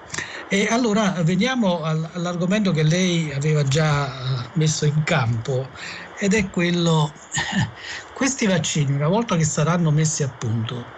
E 0.54 0.68
allora 0.68 1.24
veniamo 1.24 1.82
all'argomento 1.82 2.74
che 2.74 2.84
lei 2.84 3.32
aveva 3.32 3.64
già 3.64 4.52
messo 4.56 4.84
in 4.86 5.02
campo 5.04 5.72
ed 6.20 6.34
è 6.34 6.50
quello, 6.50 7.14
questi 8.12 8.48
vaccini 8.48 8.92
una 8.92 9.08
volta 9.08 9.38
che 9.38 9.46
saranno 9.46 9.92
messi 9.92 10.24
a 10.24 10.30
punto, 10.30 10.96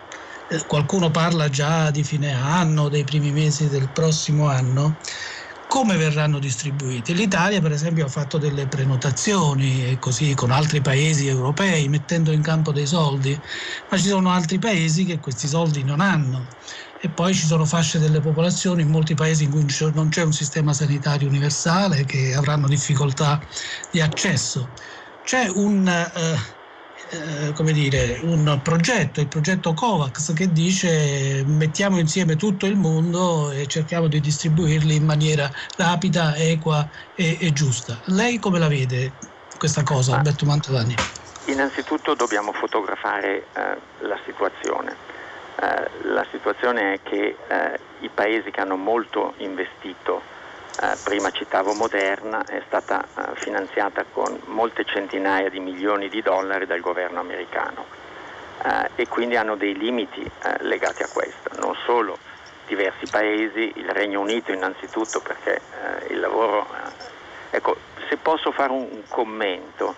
eh, 0.48 0.66
qualcuno 0.66 1.12
parla 1.12 1.50
già 1.50 1.92
di 1.92 2.04
fine 2.04 2.34
anno, 2.34 2.89
dei 2.89 3.04
primi 3.04 3.32
mesi 3.32 3.70
del 3.70 3.92
prossimo 3.92 4.48
anno, 4.50 4.98
come 5.68 5.98
verranno 5.98 6.39
distribuiti? 6.39 7.13
L'Italia 7.13 7.62
per 7.62 7.74
esempio 7.74 8.06
ha 8.06 8.10
fatto 8.10 8.39
delle 8.39 8.68
prenotazioni 8.68 9.86
e 9.86 10.00
così 10.00 10.34
con 10.34 10.50
altri 10.50 10.82
paesi 10.82 11.28
europei 11.28 11.88
mettendo 11.89 12.32
in 12.32 12.42
campo 12.42 12.72
dei 12.72 12.88
soldi, 12.88 13.39
ma 13.89 13.98
ci 13.98 14.08
sono 14.08 14.32
altri 14.32 14.58
paesi 14.58 15.06
che 15.06 15.20
questi 15.20 15.48
soldi 15.48 15.84
non 15.84 16.00
hanno 16.00 16.48
e 17.06 17.10
poi 17.10 17.34
ci 17.34 17.46
sono 17.46 17.66
fasce 17.66 18.00
delle 18.00 18.22
popolazioni 18.22 18.84
in 18.84 18.89
molti 18.89 19.13
paesi 19.13 19.44
in 19.44 19.52
cui 19.52 19.66
non 19.94 20.08
c'è 20.08 20.24
un 20.24 20.32
sistema 20.32 20.72
sanitario 20.72 21.28
universale 21.28 22.06
che 22.06 22.34
avranno 22.34 22.66
difficoltà 22.66 23.42
di 23.92 24.00
accesso. 24.00 24.70
C'è 25.22 25.50
un... 25.50 25.86
Eh, 25.86 26.62
eh, 27.12 27.52
come 27.52 27.74
dire, 27.74 28.20
un 28.22 28.62
progetto, 28.63 29.20
il 29.20 29.28
progetto 29.28 29.74
COVAX, 29.74 30.34
che 30.34 30.50
dice 30.54 31.44
mettiamo 31.46 32.00
insieme 32.00 32.38
tutto 32.38 32.66
il 32.66 32.78
mondo 32.78 33.52
e 33.52 33.68
cerchiamo 33.68 34.08
di 34.08 34.22
distribuirli 34.22 34.96
in 34.96 35.04
maniera 35.04 35.52
rapida, 35.76 36.34
equa 36.38 36.88
e, 37.13 37.38
e 37.42 37.52
giusta. 37.52 38.00
Lei 38.06 38.39
come 38.39 38.60
la 38.60 38.70
vede 38.70 39.12
questa 39.58 39.84
cosa, 39.84 40.16
Alberto 40.16 40.46
Mantovani? 40.46 40.96
Innanzitutto 41.48 42.16
dobbiamo 42.16 42.54
fotografare 42.54 43.48
eh, 43.54 43.78
la 44.08 44.18
situazione. 44.26 45.12
Eh, 45.56 45.89
la 46.04 46.26
situazione 46.32 46.94
è 46.94 47.00
che 47.04 47.38
eh, 47.48 47.80
i 48.00 48.10
paesi 48.10 48.50
che 48.50 48.60
hanno 48.60 48.76
molto 48.76 49.34
investito 49.38 50.22
eh, 50.82 50.98
prima 51.04 51.30
citavo 51.32 51.74
Moderna, 51.74 52.44
è 52.46 52.62
stata 52.66 53.06
finanziata 53.36 54.04
con 54.12 54.39
molte 54.46 54.84
centinaia 54.86 55.50
di 55.50 55.60
milioni 55.60 56.10
di 56.10 56.22
dollari 56.22 56.66
dal 56.66 56.80
governo 56.80 57.20
americano 57.20 58.02
e 58.96 59.08
quindi 59.10 59.36
hanno 59.36 59.56
dei 59.56 59.76
limiti 59.78 60.30
legati 60.60 61.04
a 61.04 61.10
questo. 61.12 61.50
Non 61.60 61.76
solo 61.86 62.18
diversi 62.66 63.08
paesi, 63.08 63.74
il 63.76 63.89
Regno 63.89 64.22
Unito 64.22 64.54
innanzitutto 64.54 65.20
perché 65.20 65.60
il 66.10 66.20
lavoro... 66.20 66.66
Ecco, 67.50 67.76
se 68.08 68.16
posso 68.16 68.52
fare 68.52 68.72
un 68.72 69.04
commento, 69.10 69.96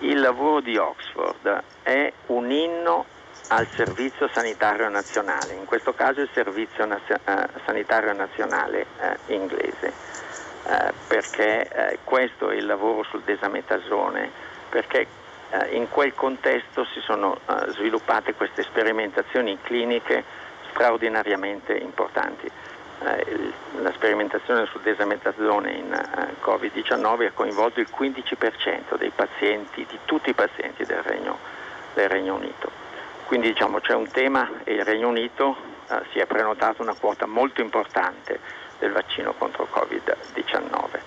il 0.00 0.20
lavoro 0.20 0.60
di 0.60 0.76
Oxford 0.76 1.62
è 1.82 2.12
un 2.26 2.50
inno 2.52 3.06
al 3.48 3.66
Servizio 3.76 4.28
Sanitario 4.32 4.88
Nazionale, 4.88 5.54
in 5.54 5.64
questo 5.64 5.94
caso 5.94 6.20
il 6.20 6.28
Servizio 6.34 6.84
Nazio- 6.84 7.18
eh, 7.24 7.48
Sanitario 7.64 8.12
Nazionale 8.12 8.86
eh, 9.00 9.16
inglese, 9.34 9.92
eh, 10.66 10.92
perché 11.06 11.68
eh, 11.68 11.98
questo 12.04 12.50
è 12.50 12.56
il 12.56 12.66
lavoro 12.66 13.04
sul 13.04 13.22
desametasone, 13.22 14.30
perché 14.68 15.06
eh, 15.50 15.76
in 15.76 15.88
quel 15.88 16.14
contesto 16.14 16.84
si 16.92 17.00
sono 17.00 17.38
eh, 17.46 17.70
sviluppate 17.70 18.34
queste 18.34 18.62
sperimentazioni 18.64 19.58
cliniche 19.62 20.24
straordinariamente 20.70 21.72
importanti. 21.72 22.50
la 23.80 23.92
sperimentazione 23.92 24.66
sul 24.66 24.80
desametasone 24.80 25.70
in 25.70 26.08
Covid-19 26.42 27.26
ha 27.26 27.30
coinvolto 27.32 27.78
il 27.78 27.86
15% 27.96 28.96
dei 28.98 29.10
pazienti, 29.14 29.86
di 29.88 29.98
tutti 30.04 30.30
i 30.30 30.34
pazienti 30.34 30.84
del 30.84 31.02
Regno, 31.02 31.38
del 31.94 32.08
Regno 32.08 32.34
Unito. 32.34 32.87
Quindi 33.28 33.48
diciamo, 33.48 33.80
c'è 33.80 33.92
un 33.92 34.10
tema 34.10 34.48
e 34.64 34.72
il 34.72 34.84
Regno 34.86 35.08
Unito 35.08 35.54
eh, 35.90 36.00
si 36.12 36.18
è 36.18 36.24
prenotato 36.24 36.80
una 36.80 36.94
quota 36.94 37.26
molto 37.26 37.60
importante 37.60 38.40
del 38.78 38.90
vaccino 38.90 39.34
contro 39.34 39.68
Covid-19. 39.70 40.98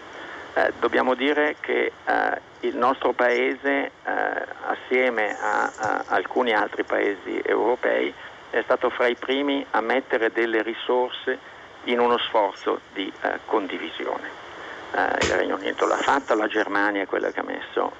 Eh, 0.53 0.71
dobbiamo 0.79 1.15
dire 1.15 1.55
che 1.59 1.91
eh, 2.05 2.41
il 2.59 2.77
nostro 2.77 3.13
Paese, 3.13 3.69
eh, 3.69 3.91
assieme 4.67 5.35
a, 5.35 5.71
a, 5.75 6.03
alcuni 6.09 6.53
altri 6.53 6.83
Paesi 6.83 7.41
europei, 7.43 8.13
è 8.51 8.61
stato 8.65 8.91
fra 8.91 9.07
i 9.07 9.15
primi 9.15 9.65
a 9.71 9.81
mettere 9.81 10.31
delle 10.31 10.61
risorse 10.61 11.39
in 11.85 11.99
uno 11.99 12.19
sforzo 12.19 12.81
di 12.93 13.11
eh, 13.21 13.39
condivisione. 13.47 14.29
Eh, 14.93 15.25
il 15.25 15.33
Regno 15.37 15.55
Unito 15.55 15.87
l'ha 15.87 15.97
fatta, 15.97 16.35
la 16.35 16.47
Germania 16.47 17.01
è 17.01 17.07
quella 17.07 17.31
che 17.31 17.39
ha 17.39 17.43
messo 17.43 17.93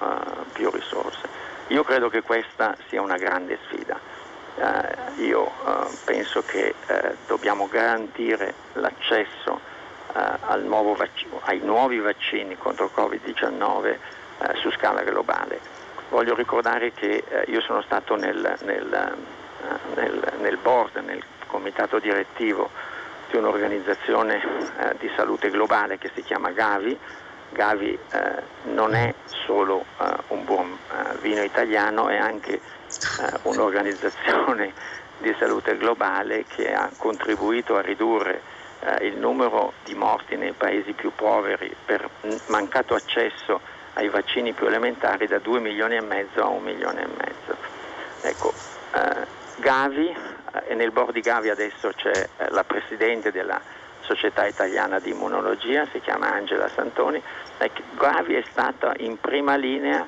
più 0.52 0.70
risorse. 0.70 1.28
Io 1.68 1.82
credo 1.84 2.08
che 2.10 2.22
questa 2.22 2.76
sia 2.88 3.00
una 3.00 3.16
grande 3.16 3.58
sfida. 3.64 4.11
Eh, 4.54 5.22
io 5.22 5.46
eh, 5.46 5.96
penso 6.04 6.42
che 6.42 6.74
eh, 6.86 7.16
dobbiamo 7.26 7.68
garantire 7.68 8.52
l'accesso 8.74 9.60
eh, 10.14 10.36
vac- 10.96 11.26
ai 11.44 11.60
nuovi 11.60 11.98
vaccini 11.98 12.56
contro 12.58 12.90
Covid-19 12.94 13.86
eh, 13.86 13.98
su 14.56 14.70
scala 14.72 15.02
globale. 15.02 15.58
Voglio 16.10 16.34
ricordare 16.34 16.92
che 16.92 17.24
eh, 17.26 17.44
io 17.46 17.62
sono 17.62 17.80
stato 17.80 18.14
nel, 18.16 18.58
nel, 18.64 19.16
nel, 19.94 20.32
nel, 20.40 20.56
board, 20.58 20.96
nel 20.96 21.22
comitato 21.46 21.98
direttivo 21.98 22.68
di 23.30 23.38
un'organizzazione 23.38 24.42
di 24.98 25.10
salute 25.16 25.48
globale 25.48 25.96
che 25.96 26.10
si 26.14 26.22
chiama 26.22 26.50
Gavi. 26.50 26.98
Gavi 27.48 27.98
non 28.64 28.94
è 28.94 29.14
solo 29.24 29.84
un 30.28 30.44
buon 30.44 30.76
vino 31.20 31.42
italiano, 31.42 32.08
è 32.08 32.16
anche 32.16 32.60
un'organizzazione 33.42 34.72
di 35.18 35.34
salute 35.38 35.76
globale 35.76 36.44
che 36.46 36.72
ha 36.72 36.90
contribuito 36.96 37.76
a 37.76 37.80
ridurre 37.80 38.40
eh, 38.80 39.06
il 39.06 39.16
numero 39.16 39.74
di 39.84 39.94
morti 39.94 40.36
nei 40.36 40.52
paesi 40.52 40.92
più 40.92 41.12
poveri 41.14 41.74
per 41.84 42.08
mancato 42.46 42.94
accesso 42.94 43.60
ai 43.94 44.08
vaccini 44.08 44.52
più 44.52 44.66
elementari 44.66 45.26
da 45.26 45.38
2 45.38 45.60
milioni 45.60 45.96
e 45.96 46.00
mezzo 46.00 46.42
a 46.42 46.48
1 46.48 46.60
milione 46.60 47.02
e 47.02 47.06
mezzo. 47.06 47.56
Ecco, 48.22 48.52
eh, 48.94 49.26
Gavi, 49.56 50.16
eh, 50.66 50.74
nel 50.74 50.90
board 50.90 51.12
di 51.12 51.20
Gavi 51.20 51.50
adesso 51.50 51.92
c'è 51.94 52.28
eh, 52.38 52.50
la 52.50 52.64
presidente 52.64 53.30
della 53.30 53.60
Società 54.00 54.46
Italiana 54.46 54.98
di 54.98 55.10
Immunologia, 55.10 55.86
si 55.92 56.00
chiama 56.00 56.32
Angela 56.32 56.68
Santoni, 56.68 57.22
ecco, 57.58 57.82
Gavi 57.96 58.34
è 58.34 58.44
stata 58.50 58.94
in 58.98 59.20
prima 59.20 59.54
linea 59.54 60.04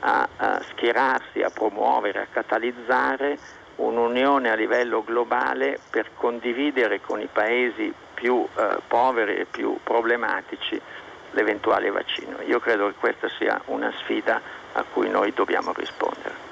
a, 0.00 0.28
a 0.36 0.62
schierarsi, 0.70 1.42
a 1.42 1.50
promuovere, 1.50 2.22
a 2.22 2.26
catalizzare 2.30 3.38
un'unione 3.76 4.50
a 4.50 4.54
livello 4.54 5.04
globale 5.04 5.78
per 5.90 6.10
condividere 6.16 7.00
con 7.00 7.20
i 7.20 7.28
paesi 7.30 7.92
più 8.14 8.46
eh, 8.56 8.78
poveri 8.86 9.36
e 9.36 9.44
più 9.44 9.78
problematici 9.82 10.80
l'eventuale 11.32 11.90
vaccino. 11.90 12.40
Io 12.46 12.58
credo 12.58 12.88
che 12.88 12.94
questa 12.98 13.28
sia 13.38 13.60
una 13.66 13.92
sfida 13.98 14.40
a 14.72 14.82
cui 14.82 15.08
noi 15.08 15.32
dobbiamo 15.32 15.72
rispondere. 15.72 16.46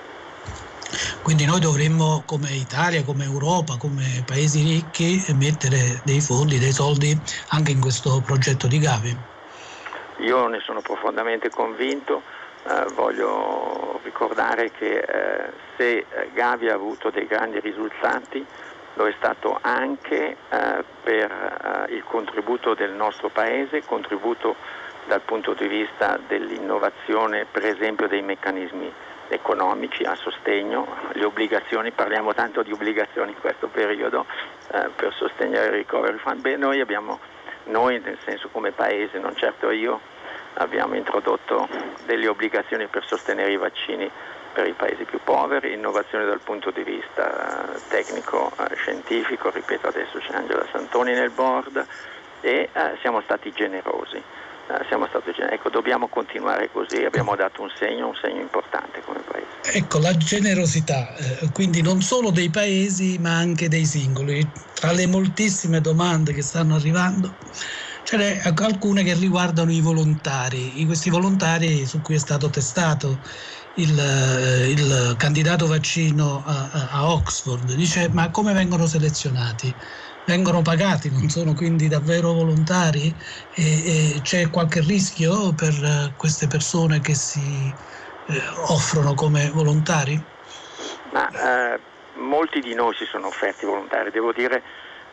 Quindi 1.23 1.45
noi 1.45 1.59
dovremmo 1.59 2.23
come 2.25 2.51
Italia, 2.51 3.03
come 3.03 3.25
Europa, 3.25 3.77
come 3.77 4.23
paesi 4.25 4.63
ricchi 4.63 5.25
mettere 5.35 6.01
dei 6.05 6.21
fondi, 6.21 6.59
dei 6.59 6.73
soldi 6.73 7.19
anche 7.49 7.73
in 7.73 7.81
questo 7.81 8.23
progetto 8.25 8.69
di 8.69 8.79
Gavi. 8.79 9.17
Io 10.19 10.47
ne 10.47 10.61
sono 10.61 10.81
profondamente 10.81 11.51
convinto, 11.51 12.23
eh, 12.69 12.87
voglio 12.95 14.01
ricordare 14.03 14.73
che 14.73 14.99
eh, 14.99 15.51
se 15.77 15.99
eh, 15.99 16.31
Gavi 16.33 16.69
ha 16.69 16.75
avuto 16.75 17.11
dei 17.11 17.27
grandi 17.27 17.61
risultati 17.61 18.45
lo 18.95 19.07
è 19.07 19.13
stato 19.17 19.59
anche 19.61 20.37
eh, 20.49 20.85
per 21.03 21.87
eh, 21.89 21.95
il 21.95 22.03
contributo 22.03 22.75
del 22.75 22.93
nostro 22.93 23.29
Paese, 23.29 23.85
contributo 23.85 24.57
dal 25.07 25.21
punto 25.21 25.53
di 25.53 25.69
vista 25.69 26.19
dell'innovazione 26.27 27.47
per 27.49 27.65
esempio 27.67 28.09
dei 28.09 28.23
meccanismi 28.23 28.93
economici 29.29 30.03
a 30.03 30.15
sostegno, 30.15 30.87
le 31.13 31.25
obbligazioni, 31.25 31.91
parliamo 31.93 32.33
tanto 32.35 32.63
di 32.63 32.73
obbligazioni 32.73 33.33
in 33.33 33.41
questo 33.41 33.67
periodo 33.67 34.25
per 34.69 35.13
sostenere 35.15 35.67
il 35.67 35.73
recovery 35.73 36.17
fund, 36.19 36.41
beh 36.41 36.57
noi 36.57 36.81
abbiamo, 36.81 37.19
noi 37.65 38.01
nel 38.01 38.19
senso 38.25 38.49
come 38.51 38.71
Paese, 38.71 39.19
non 39.19 39.35
certo 39.37 39.71
io, 39.71 40.01
abbiamo 40.57 40.95
introdotto 40.95 41.69
delle 42.07 42.29
obbligazioni 42.29 42.87
per 42.87 43.05
sostenere 43.07 43.53
i 43.53 43.57
vaccini 43.57 44.11
per 44.57 44.67
i 44.67 44.73
paesi 44.73 45.05
più 45.05 45.21
poveri, 45.23 45.75
innovazione 45.75 46.25
dal 46.25 46.41
punto 46.41 46.71
di 46.71 46.83
vista 46.83 47.75
eh, 47.75 47.81
tecnico, 47.89 48.51
eh, 48.59 49.51
ripeto 49.53 49.87
adesso 49.87 50.19
c'è 50.19 50.35
Angela 50.35 50.67
Santoni 50.73 51.13
nel 51.13 51.29
board 51.29 51.85
e 52.41 52.71
eh, 52.73 52.97
siamo 53.03 53.21
stati 53.21 53.53
generosi. 53.53 54.23
Ecco, 55.49 55.69
dobbiamo 55.69 56.09
continuare 56.09 56.71
così, 56.73 57.05
abbiamo 57.05 57.37
dato 57.37 57.63
un 57.63 57.71
segno, 57.79 58.09
un 58.09 58.17
segno 58.21 58.41
importante 58.41 59.01
come 59.05 59.21
paese. 59.21 59.79
Ecco, 59.79 59.99
la 59.99 60.17
generosità, 60.17 61.15
quindi 61.53 61.83
non 61.83 62.01
solo 62.01 62.31
dei 62.31 62.51
paesi 62.51 63.19
ma 63.19 63.37
anche 63.37 63.69
dei 63.69 63.85
singoli. 63.85 64.45
Tra 64.75 64.93
le 64.93 65.07
moltissime 65.07 65.81
domande 65.81 66.33
che 66.33 66.43
stanno 66.43 66.75
arrivando 66.75 67.35
ce 68.07 68.17
n'è 68.17 68.41
alcune 68.63 69.03
che 69.03 69.15
riguardano 69.15 69.73
i 69.73 69.81
volontari, 69.81 70.85
questi 70.87 71.11
volontari 71.11 71.85
su 71.87 72.01
cui 72.03 72.15
è 72.15 72.19
stato 72.19 72.49
testato 72.49 73.19
il, 73.75 73.99
eh, 73.99 74.71
il 74.71 75.17
candidato 75.19 75.67
vaccino 75.67 76.41
a, 76.47 76.89
a, 76.93 77.11
Oxford, 77.13 77.73
dice 77.73 78.09
ma 78.11 78.31
come 78.31 78.53
vengono 78.53 78.87
selezionati? 78.87 79.75
Vengono 80.25 80.63
pagati, 80.63 81.11
non 81.11 81.29
sono 81.29 81.53
quindi 81.53 81.89
davvero 81.89 82.33
volontari? 82.33 83.13
E, 83.55 84.15
e 84.15 84.21
c'è 84.23 84.51
qualche 84.51 84.83
rischio 84.83 85.53
per 85.53 85.73
eh, 85.73 86.13
queste 86.17 86.47
persone 86.47 87.01
che 87.01 87.15
si 87.15 87.75
eh, 88.29 88.41
offrono 88.69 89.15
come 89.15 89.51
volontari? 89.53 90.23
Ma, 91.13 91.29
eh, 91.75 91.81
molti 92.21 92.61
di 92.61 92.75
noi 92.75 92.95
si 92.95 93.05
sono 93.05 93.27
offerti 93.27 93.67
volontari, 93.67 94.13
devo 94.13 94.31
dire 94.31 94.63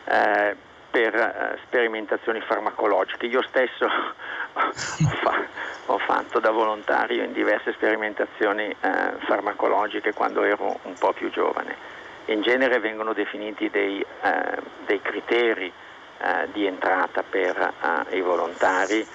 eh, 0.04 0.56
per 0.94 1.12
eh, 1.12 1.58
sperimentazioni 1.64 2.40
farmacologiche. 2.40 3.26
Io 3.26 3.42
stesso 3.42 3.84
ho 5.86 5.98
fatto 5.98 6.38
da 6.38 6.52
volontario 6.52 7.24
in 7.24 7.32
diverse 7.32 7.72
sperimentazioni 7.72 8.68
eh, 8.68 8.76
farmacologiche 9.26 10.12
quando 10.12 10.44
ero 10.44 10.78
un 10.82 10.94
po' 10.94 11.12
più 11.12 11.30
giovane. 11.30 11.74
In 12.26 12.42
genere 12.42 12.78
vengono 12.78 13.12
definiti 13.12 13.68
dei, 13.70 14.00
eh, 14.00 14.62
dei 14.86 15.00
criteri 15.02 15.72
di 16.52 16.64
entrata 16.64 17.22
per 17.22 17.74
i 18.10 18.20
volontari. 18.20 19.06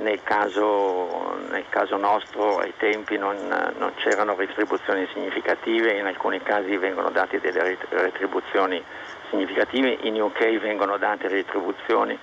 Nel 0.00 0.20
caso, 0.22 1.38
nel, 1.48 1.64
caso, 1.70 1.96
nostro 1.96 2.58
ai 2.58 2.74
tempi 2.76 3.16
non, 3.16 3.36
non, 3.78 3.92
c'erano 3.94 4.34
retribuzioni 4.34 5.08
significative, 5.14 5.92
in 5.92 6.04
alcuni 6.04 6.42
casi 6.42 6.76
vengono 6.76 7.08
date 7.08 7.40
delle 7.40 7.78
retribuzioni 7.88 8.76
significative, 8.76 9.09
in 9.32 10.20
UK 10.20 10.58
vengono 10.58 10.96
date 10.96 11.28
retribuzioni 11.28 12.18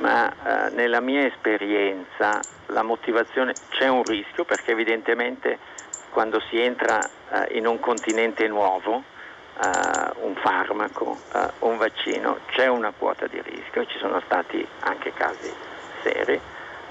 ma 0.00 0.30
eh, 0.30 0.70
nella 0.70 1.00
mia 1.00 1.26
esperienza 1.26 2.40
la 2.66 2.82
motivazione 2.82 3.52
c'è 3.70 3.88
un 3.88 4.02
rischio 4.02 4.44
perché 4.44 4.72
evidentemente 4.72 5.58
quando 6.10 6.40
si 6.48 6.60
entra 6.60 6.98
eh, 7.02 7.56
in 7.56 7.66
un 7.66 7.78
continente 7.80 8.48
nuovo, 8.48 9.02
eh, 9.62 10.10
un 10.22 10.34
farmaco, 10.36 11.18
eh, 11.34 11.50
un 11.60 11.76
vaccino, 11.76 12.38
c'è 12.50 12.66
una 12.66 12.92
quota 12.96 13.26
di 13.26 13.40
rischio, 13.42 13.86
ci 13.86 13.98
sono 13.98 14.20
stati 14.24 14.66
anche 14.80 15.12
casi 15.12 15.52
seri. 16.02 16.40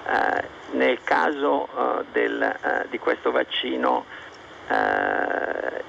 Eh, 0.07 0.57
nel 0.71 1.01
caso 1.03 1.67
del, 2.11 2.85
di 2.89 2.99
questo 2.99 3.31
vaccino 3.31 4.05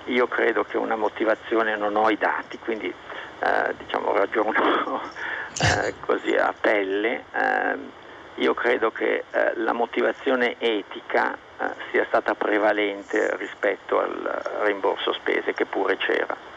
io 0.07 0.27
credo 0.27 0.65
che 0.65 0.79
una 0.79 0.97
motivazione 0.97 1.77
non 1.77 1.97
ho 1.97 2.09
i 2.09 2.17
dati, 2.17 2.59
quindi 2.59 2.93
diciamo 3.77 4.13
ragiono 4.13 4.53
eh, 5.59 5.95
così 6.01 6.35
a 6.35 6.55
pelle, 6.59 7.25
eh, 7.33 7.77
io 8.37 8.55
credo 8.55 8.91
che 8.91 9.25
eh, 9.31 9.53
la 9.57 9.73
motivazione 9.73 10.57
etica 10.59 11.35
eh, 11.35 11.65
sia 11.91 12.05
stata 12.07 12.35
prevalente 12.35 13.37
rispetto 13.37 14.01
al 14.01 14.43
rimborso 14.63 15.13
spese 15.13 15.53
che 15.53 15.67
pure 15.67 15.97
c'era. 15.97 16.50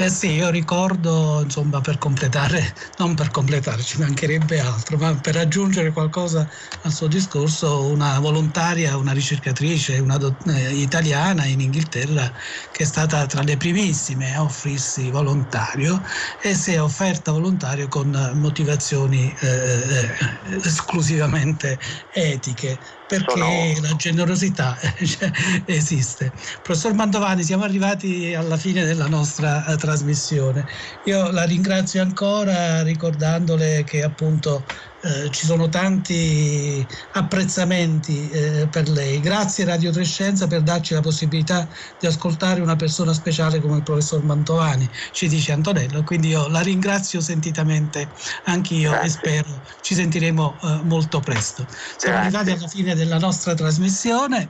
Eh 0.00 0.10
sì, 0.10 0.28
io 0.34 0.48
ricordo, 0.50 1.40
insomma, 1.42 1.80
per 1.80 1.98
completare, 1.98 2.72
non 2.98 3.14
per 3.16 3.30
completare, 3.32 3.82
ci 3.82 3.98
mancherebbe 3.98 4.60
altro, 4.60 4.96
ma 4.96 5.18
per 5.18 5.36
aggiungere 5.36 5.90
qualcosa 5.90 6.46
al 6.82 6.92
suo 6.92 7.08
discorso, 7.08 7.90
una 7.90 8.18
volontaria, 8.20 8.96
una 8.96 9.10
ricercatrice, 9.12 9.98
una 9.98 10.16
do- 10.16 10.36
eh, 10.46 10.72
italiana 10.76 11.46
in 11.46 11.60
Inghilterra 11.60 12.32
che 12.70 12.84
è 12.84 12.86
stata 12.86 13.26
tra 13.26 13.42
le 13.42 13.56
primissime 13.56 14.34
a 14.36 14.44
offrirsi 14.44 15.10
volontario 15.10 16.00
e 16.40 16.54
si 16.54 16.72
è 16.72 16.80
offerta 16.80 17.32
volontario 17.32 17.88
con 17.88 18.10
motivazioni 18.36 19.32
eh, 19.40 19.46
eh 19.48 20.16
esclusivamente 20.64 21.78
etiche 22.10 22.78
perché 23.08 23.40
sono... 23.40 23.88
la 23.88 23.96
generosità 23.96 24.76
cioè, 25.02 25.30
esiste. 25.64 26.30
Professor 26.60 26.92
Mantovani, 26.92 27.42
siamo 27.42 27.64
arrivati 27.64 28.34
alla 28.34 28.58
fine 28.58 28.84
della 28.84 29.08
nostra 29.08 29.64
uh, 29.66 29.76
trasmissione. 29.76 30.66
Io 31.04 31.30
la 31.30 31.44
ringrazio 31.44 32.02
ancora 32.02 32.82
ricordandole 32.82 33.82
che 33.84 34.02
appunto 34.02 34.66
eh, 35.00 35.30
ci 35.30 35.46
sono 35.46 35.68
tanti 35.68 36.84
apprezzamenti 37.12 38.28
eh, 38.30 38.68
per 38.70 38.88
lei. 38.88 39.20
Grazie 39.20 39.64
Radio 39.64 39.92
Trescenza 39.92 40.46
per 40.46 40.62
darci 40.62 40.94
la 40.94 41.00
possibilità 41.00 41.68
di 41.98 42.06
ascoltare 42.06 42.60
una 42.60 42.76
persona 42.76 43.12
speciale 43.12 43.60
come 43.60 43.76
il 43.76 43.82
professor 43.82 44.22
Mantovani, 44.22 44.88
ci 45.12 45.28
dice 45.28 45.52
Antonello. 45.52 46.02
Quindi 46.02 46.28
io 46.28 46.48
la 46.48 46.60
ringrazio 46.60 47.20
sentitamente 47.20 48.08
anch'io 48.44 48.90
Grazie. 48.90 49.06
e 49.06 49.10
spero 49.10 49.62
ci 49.82 49.94
sentiremo 49.94 50.56
eh, 50.62 50.80
molto 50.82 51.20
presto. 51.20 51.66
Siamo 51.96 52.18
Grazie. 52.18 52.38
arrivati 52.38 52.50
alla 52.50 52.68
fine 52.68 52.94
della 52.94 53.18
nostra 53.18 53.54
trasmissione. 53.54 54.48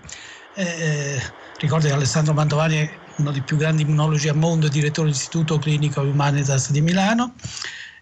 Eh, 0.54 0.64
eh, 0.64 1.22
ricordo 1.58 1.86
che 1.86 1.92
Alessandro 1.92 2.32
Mantovani 2.32 2.76
è 2.76 2.90
uno 3.18 3.32
dei 3.32 3.42
più 3.42 3.56
grandi 3.56 3.82
immunologi 3.82 4.28
al 4.28 4.36
mondo, 4.36 4.68
direttore 4.68 5.08
dell'Istituto 5.08 5.58
Clinico 5.58 6.00
Humanitas 6.00 6.70
di 6.70 6.80
Milano. 6.80 7.34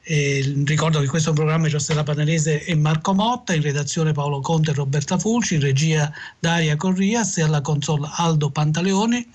E 0.09 0.63
ricordo 0.65 1.01
che 1.01 1.09
questo 1.09 1.33
programma 1.33 1.67
è 1.67 1.69
Giostella 1.69 2.05
Panelese 2.05 2.65
e 2.65 2.77
Marco 2.77 3.13
Motta, 3.13 3.55
in 3.55 3.63
redazione 3.63 4.13
Paolo 4.13 4.41
Conte 4.41 4.71
e 4.71 4.75
Roberta 4.75 5.19
Fulci, 5.19 5.55
in 5.55 5.61
regia 5.63 6.13
Daria 6.39 6.77
Corrias 6.77 7.39
e 7.39 7.43
alla 7.43 7.61
console 7.61 8.09
Aldo 8.13 8.51
Pantaleoni. 8.51 9.29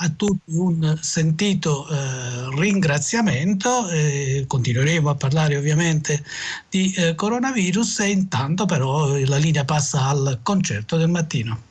A 0.00 0.08
tutti 0.08 0.56
un 0.56 0.98
sentito 1.00 1.88
eh, 1.88 2.48
ringraziamento, 2.56 3.88
eh, 3.90 4.44
continueremo 4.48 5.08
a 5.08 5.14
parlare 5.14 5.56
ovviamente 5.56 6.24
di 6.68 6.92
eh, 6.94 7.14
coronavirus 7.14 8.00
e 8.00 8.10
intanto 8.10 8.66
però 8.66 9.16
la 9.24 9.36
linea 9.36 9.64
passa 9.64 10.06
al 10.06 10.40
concerto 10.42 10.96
del 10.96 11.10
mattino. 11.10 11.62